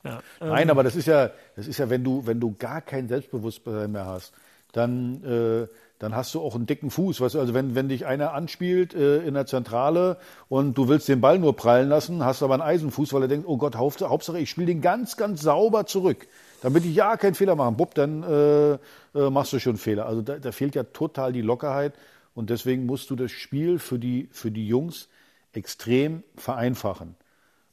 [0.06, 0.70] Ja, Nein, ähm.
[0.70, 4.06] aber das ist ja, das ist ja, wenn du, wenn du gar kein Selbstbewusstsein mehr
[4.06, 4.32] hast,
[4.72, 5.68] dann, äh,
[6.00, 7.20] dann hast du auch einen dicken Fuß.
[7.20, 7.42] Weißt du?
[7.42, 11.38] Also wenn, wenn dich einer anspielt äh, in der Zentrale und du willst den Ball
[11.38, 14.68] nur prallen lassen, hast aber einen Eisenfuß, weil er denkt, oh Gott, Hauptsache ich spiele
[14.68, 16.26] den ganz, ganz sauber zurück
[16.62, 17.78] damit ich ja keinen Fehler machen.
[17.78, 20.06] Bub, dann äh, äh, machst du schon Fehler.
[20.06, 21.94] Also da, da, fehlt ja total die Lockerheit
[22.34, 25.10] und deswegen musst du das Spiel für die, für die Jungs
[25.54, 27.16] extrem vereinfachen.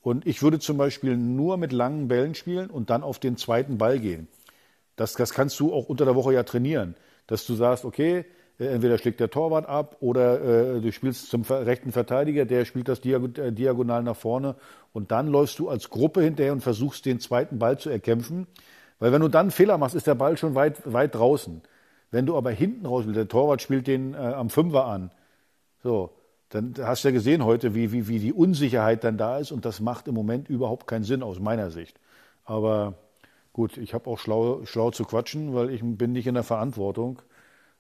[0.02, 3.76] Und ich würde zum Beispiel nur mit langen Bällen spielen und dann auf den zweiten
[3.76, 4.28] Ball gehen.
[4.94, 6.94] Das, das kannst du auch unter der Woche ja trainieren,
[7.26, 8.24] dass du sagst, okay,
[8.58, 12.88] äh, entweder schlägt der Torwart ab oder äh, du spielst zum rechten Verteidiger, der spielt
[12.88, 14.56] das äh, diagonal nach vorne
[14.92, 18.46] und dann läufst du als Gruppe hinterher und versuchst den zweiten Ball zu erkämpfen.
[18.98, 21.62] Weil wenn du dann einen Fehler machst, ist der Ball schon weit, weit draußen.
[22.10, 25.10] Wenn du aber hinten raus willst, der Torwart spielt den äh, am Fünfer an,
[25.82, 26.10] so,
[26.48, 29.64] dann hast du ja gesehen heute, wie, wie, wie die Unsicherheit dann da ist und
[29.64, 31.98] das macht im Moment überhaupt keinen Sinn aus meiner Sicht.
[32.44, 32.94] Aber
[33.52, 37.20] gut, ich habe auch schlau, schlau zu quatschen, weil ich bin nicht in der Verantwortung.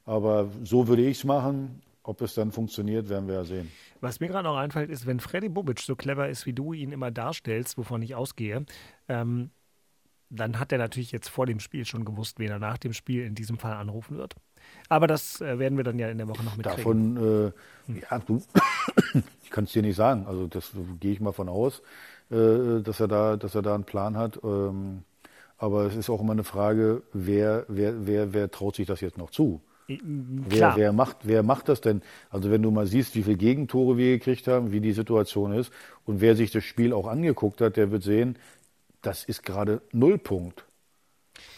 [0.04, 1.82] Aber so würde ich es machen.
[2.02, 3.70] ob es dann funktioniert, werden wir ja sehen.
[4.00, 6.92] Was mir gerade noch einfällt, ist, wenn Freddy Bubic so clever ist, wie du ihn
[6.92, 8.64] immer darstellst, wovon ich ausgehe,
[9.08, 9.50] ähm,
[10.30, 13.24] dann hat er natürlich jetzt vor dem Spiel schon gewusst, wen er nach dem Spiel
[13.24, 14.34] in diesem Fall anrufen wird.
[14.88, 17.14] Aber das äh, werden wir dann ja in der Woche noch mitkriegen.
[17.14, 17.52] Davon,
[17.88, 18.42] äh, ja, du,
[19.42, 20.26] ich kann es dir nicht sagen.
[20.26, 21.82] Also das gehe ich mal von aus,
[22.30, 24.40] äh, dass er da, dass er da einen Plan hat.
[24.42, 25.02] Ähm,
[25.58, 29.18] aber es ist auch immer eine Frage, wer, wer, wer, wer traut sich das jetzt
[29.18, 29.60] noch zu?
[29.88, 32.02] Wer, wer, macht, wer macht das denn?
[32.28, 35.72] Also wenn du mal siehst, wie viele Gegentore wir gekriegt haben, wie die Situation ist
[36.04, 38.36] und wer sich das Spiel auch angeguckt hat, der wird sehen,
[39.06, 40.64] das ist gerade Nullpunkt.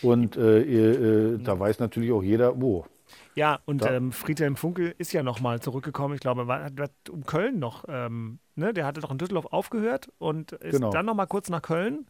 [0.02, 2.86] Und äh, äh, da weiß natürlich auch jeder, wo.
[3.34, 6.14] Ja, und ähm, Friedhelm Funkel ist ja nochmal zurückgekommen.
[6.14, 8.74] Ich glaube, er hat um Köln noch, ähm, ne?
[8.74, 10.90] der hatte doch in Düsseldorf aufgehört und ist genau.
[10.90, 12.06] dann nochmal kurz nach Köln.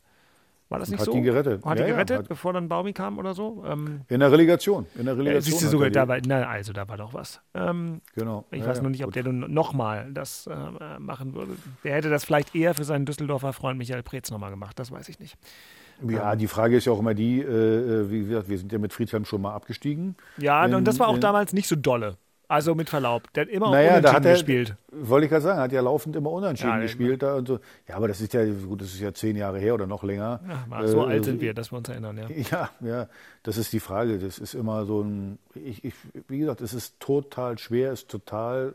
[0.69, 1.13] War das nicht hat so?
[1.13, 1.65] Hat die gerettet.
[1.65, 3.65] Hat ja, die gerettet, ja, hat bevor dann Baumi kam oder so?
[3.67, 4.87] Ähm, in der Relegation.
[4.97, 5.39] In der Relegation.
[5.39, 7.41] Äh, siehst du sogar, da war, na, also da war doch was.
[7.55, 8.45] Ähm, genau.
[8.51, 9.25] Ich weiß nur nicht, ob gut.
[9.25, 11.53] der nochmal das äh, machen würde.
[11.85, 15.09] Der hätte das vielleicht eher für seinen Düsseldorfer Freund Michael Preetz nochmal gemacht, das weiß
[15.09, 15.37] ich nicht.
[16.07, 18.93] Ja, die Frage ist ja auch immer die, äh, wie gesagt, wir sind ja mit
[18.93, 20.17] Friedhelm schon mal abgestiegen.
[20.37, 22.19] Ja, in, und das war auch damals nicht so dolle.
[22.49, 23.31] Also mit Verlaub.
[23.35, 24.75] Der hat immer naja, unentschieden da hat er, gespielt.
[24.91, 27.23] Wollte ich gerade sagen, hat ja laufend immer unentschieden Ja, gespielt.
[27.23, 27.61] Da und so.
[27.87, 30.41] Ja, aber das ist ja, gut, das ist ja zehn Jahre her oder noch länger.
[30.71, 32.27] Ja, so Äh, alt sind wir, dass wir uns erinnern, ja.
[32.51, 33.09] Ja, ja,
[33.43, 34.19] das ist die Frage.
[34.19, 35.95] Das ist immer so ein, ich, ich,
[36.29, 38.75] wie gesagt, es ist total schwer, es ist total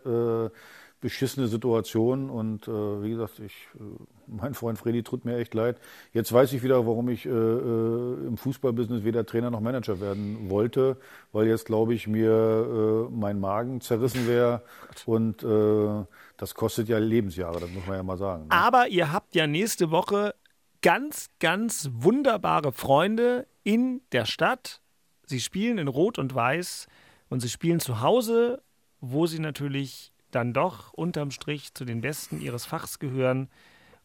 [0.51, 0.55] äh,
[1.03, 3.83] beschissene Situation und äh, wie gesagt, ich, äh,
[4.25, 5.77] mein Freund Freddy tut mir echt leid.
[6.13, 10.49] Jetzt weiß ich wieder, warum ich äh, äh, im Fußballbusiness weder Trainer noch Manager werden
[10.49, 10.95] wollte,
[11.33, 14.61] weil jetzt glaube ich mir äh, mein Magen zerrissen wäre
[15.05, 16.05] und äh,
[16.37, 18.43] das kostet ja Lebensjahre, das muss man ja mal sagen.
[18.43, 18.51] Ne?
[18.51, 20.33] Aber ihr habt ja nächste Woche
[20.81, 24.79] ganz, ganz wunderbare Freunde in der Stadt.
[25.25, 26.87] Sie spielen in Rot und Weiß
[27.27, 28.61] und sie spielen zu Hause,
[29.01, 33.49] wo sie natürlich dann doch unterm Strich zu den Besten ihres Fachs gehören.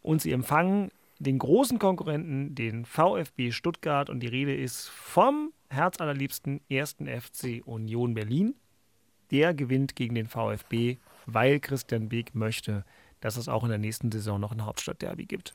[0.03, 4.11] Und sie empfangen den großen Konkurrenten, den VfB Stuttgart.
[4.11, 8.55] Und die Rede ist vom herzallerliebsten ersten FC Union Berlin.
[9.31, 12.85] Der gewinnt gegen den VfB, weil Christian Beek möchte,
[13.21, 15.55] dass es auch in der nächsten Saison noch ein Hauptstadtderby gibt.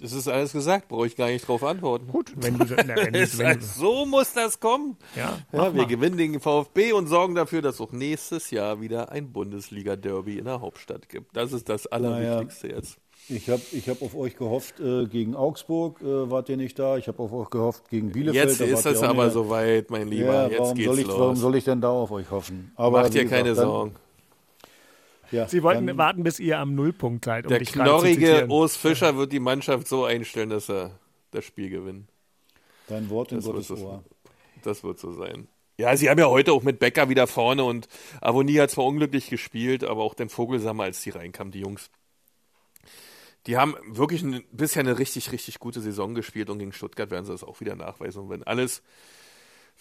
[0.00, 2.08] Das ist alles gesagt, brauche ich gar nicht drauf antworten.
[2.08, 4.96] Gut, wenn du, na, wenn, du- wenn du so muss das kommen.
[5.14, 5.86] ja, Ja, wir mal.
[5.86, 10.60] gewinnen den VfB und sorgen dafür, dass auch nächstes Jahr wieder ein Bundesliga-Derby in der
[10.60, 11.36] Hauptstadt gibt.
[11.36, 12.96] Das ist das Allerwichtigste jetzt.
[13.28, 16.96] Ich habe ich hab auf euch gehofft, äh, gegen Augsburg äh, wart ihr nicht da.
[16.96, 18.48] Ich habe auf euch gehofft, gegen Bielefeld.
[18.48, 20.24] Jetzt da ist es aber soweit, mein Lieber.
[20.32, 21.18] Ja, jetzt warum, geht's soll ich, los.
[21.18, 22.72] warum soll ich denn da auf euch hoffen?
[22.74, 23.94] Aber Mach wie dir gesagt, keine dann- Sorgen.
[25.32, 28.46] Ja, Sie wollten dann, warten, bis ihr am Nullpunkt seid, um Der knorrige.
[28.48, 30.98] Urs Fischer wird die Mannschaft so einstellen, dass er
[31.30, 32.08] das Spiel gewinnt.
[32.86, 34.04] Dein Wort in Das wird, Gottes so, Ohr.
[34.62, 35.48] das wird so sein.
[35.78, 37.88] Ja, sie haben ja heute auch mit Becker wieder vorne und
[38.20, 41.90] Avonie hat zwar unglücklich gespielt, aber auch den Vogelsammer, als die reinkamen, die Jungs.
[43.46, 47.24] Die haben wirklich ein, bisher eine richtig, richtig gute Saison gespielt und gegen Stuttgart werden
[47.24, 48.22] sie das auch wieder nachweisen.
[48.22, 48.82] Und wenn alles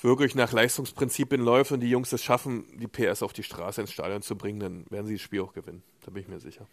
[0.04, 3.92] wirklich nach Leistungsprinzipien läuft und die Jungs es schaffen, die PS auf die Straße ins
[3.92, 5.84] Stadion zu bringen, dann werden sie das Spiel auch gewinnen.
[6.04, 6.68] Da bin ich mir sicher.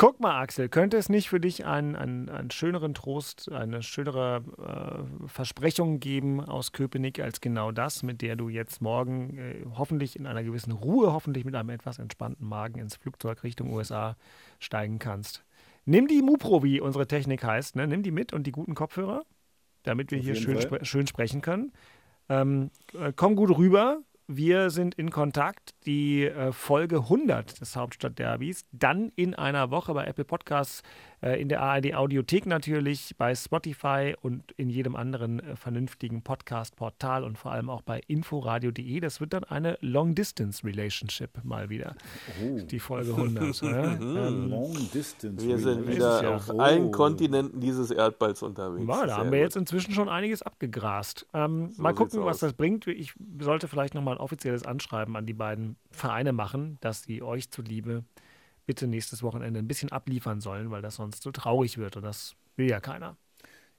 [0.00, 4.44] Guck mal, Axel, könnte es nicht für dich einen, einen, einen schöneren Trost, eine schönere
[4.56, 10.14] äh, Versprechung geben aus Köpenick als genau das, mit der du jetzt morgen äh, hoffentlich
[10.14, 14.16] in einer gewissen Ruhe, hoffentlich mit einem etwas entspannten Magen ins Flugzeug Richtung USA
[14.60, 15.44] steigen kannst?
[15.84, 17.88] Nimm die Mupro, wie unsere Technik heißt, ne?
[17.88, 19.24] nimm die mit und die guten Kopfhörer,
[19.82, 21.72] damit wir Auf hier schön, spre schön sprechen können.
[22.28, 24.00] Ähm, äh, komm gut rüber.
[24.26, 25.74] Wir sind in Kontakt.
[25.86, 28.66] Die äh, Folge 100 des Hauptstadtderbys.
[28.72, 30.82] Dann in einer Woche bei Apple Podcasts,
[31.20, 37.36] in der ARD Audiothek natürlich, bei Spotify und in jedem anderen äh, vernünftigen Podcast-Portal und
[37.38, 39.00] vor allem auch bei inforadio.de.
[39.00, 41.94] Das wird dann eine Long-Distance-Relationship mal wieder.
[42.70, 43.60] Die Folge 100.
[43.62, 43.84] ja.
[43.94, 45.44] ähm, Long Distance.
[45.46, 45.94] Wir sind Relationship.
[45.96, 46.36] wieder ja.
[46.36, 46.58] auf Oh.
[46.58, 48.86] allen Kontinenten dieses Erdballs unterwegs.
[48.88, 49.44] Ja, da Sehr haben wir gut.
[49.46, 51.26] jetzt inzwischen schon einiges abgegrast.
[51.34, 52.40] Ähm, So mal gucken, was aus.
[52.40, 52.86] das bringt.
[52.86, 57.50] Ich sollte vielleicht nochmal ein offizielles Anschreiben an die beiden Vereine machen, dass sie euch
[57.50, 58.04] zuliebe
[58.68, 62.36] bitte nächstes Wochenende ein bisschen abliefern sollen, weil das sonst so traurig wird und das
[62.56, 63.16] will ja keiner.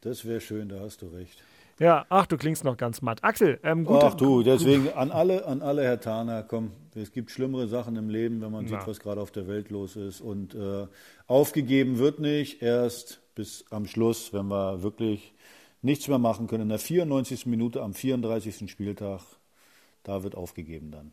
[0.02, 1.44] Das wäre schön, da hast du recht.
[1.80, 3.24] Ja, ach, du klingst noch ganz matt.
[3.24, 4.04] Axel, ähm, gut.
[4.04, 8.10] Ach du, deswegen an alle, an alle, Herr Thaner, komm, es gibt schlimmere Sachen im
[8.10, 8.80] Leben, wenn man Na.
[8.80, 10.22] sieht, was gerade auf der Welt los ist.
[10.22, 10.88] Und äh,
[11.28, 15.34] aufgegeben wird nicht, erst bis am Schluss, wenn wir wirklich
[15.84, 16.64] nichts mehr machen können.
[16.64, 17.46] In der 94.
[17.46, 18.70] Minute am 34.
[18.70, 19.22] Spieltag,
[20.02, 21.12] da wird aufgegeben dann,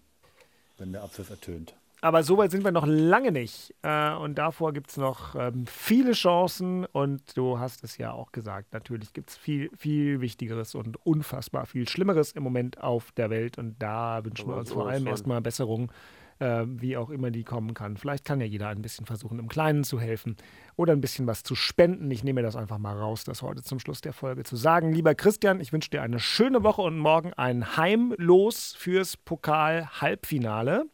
[0.79, 1.75] wenn der Abpfiff ertönt.
[2.03, 3.75] Aber so weit sind wir noch lange nicht.
[3.83, 6.85] Äh, und davor gibt es noch ähm, viele Chancen.
[6.85, 11.67] Und du hast es ja auch gesagt, natürlich gibt es viel, viel Wichtigeres und unfassbar
[11.67, 13.59] viel Schlimmeres im Moment auf der Welt.
[13.59, 15.91] Und da wünschen wir uns vor allem erstmal Besserung
[16.39, 17.97] äh, wie auch immer die kommen kann.
[17.97, 20.37] Vielleicht kann ja jeder ein bisschen versuchen, im Kleinen zu helfen
[20.77, 22.11] oder ein bisschen was zu spenden.
[22.11, 24.93] Ich nehme das einfach mal raus, das heute zum Schluss der Folge zu sagen.
[24.93, 30.85] Lieber Christian, ich wünsche dir eine schöne Woche und morgen ein Heimlos fürs Pokal-Halbfinale.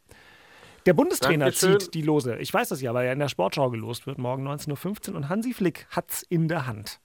[0.85, 1.79] Der Bundestrainer Dankeschön.
[1.79, 2.37] zieht die Lose.
[2.37, 5.15] Ich weiß das ja, weil er in der Sportschau gelost wird, morgen 19.15 Uhr.
[5.15, 6.99] Und Hansi Flick hat's in der Hand.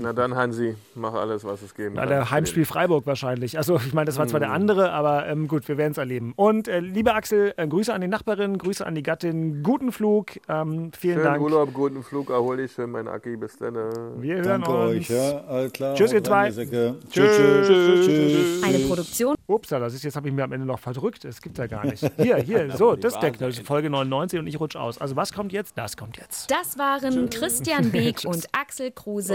[0.00, 2.10] Na dann, Hansi, mach alles, was es geben Na, kann.
[2.10, 3.56] der Heimspiel Freiburg wahrscheinlich.
[3.56, 6.32] Also ich meine, das war zwar der andere, aber ähm, gut, wir werden es erleben.
[6.36, 10.32] Und äh, lieber Axel, äh, Grüße an die Nachbarin, Grüße an die Gattin, guten Flug,
[10.48, 11.40] ähm, vielen Schönen Dank.
[11.42, 13.76] Urlaub, guten Flug, erhol dich schön, mein Aki, bis dann.
[13.76, 13.78] äh.
[14.20, 14.90] Wir hören Danke uns.
[14.90, 15.94] euch, ja, alles klar.
[15.94, 16.50] Tschüss, ihr zwei.
[16.50, 16.68] Tschüss.
[17.10, 18.62] Tschüss, tschüss, tschüss.
[18.64, 21.24] Eine Produktion Upsa, das ist jetzt habe ich mir am Ende noch verdrückt.
[21.24, 22.04] Das gibt's ja gar nicht.
[22.16, 24.98] Hier, hier, so, das ist der Folge 99 und ich rutsch aus.
[24.98, 25.76] Also was kommt jetzt?
[25.76, 26.50] Das kommt jetzt.
[26.50, 29.34] Das waren Christian Beek und Axel Kruse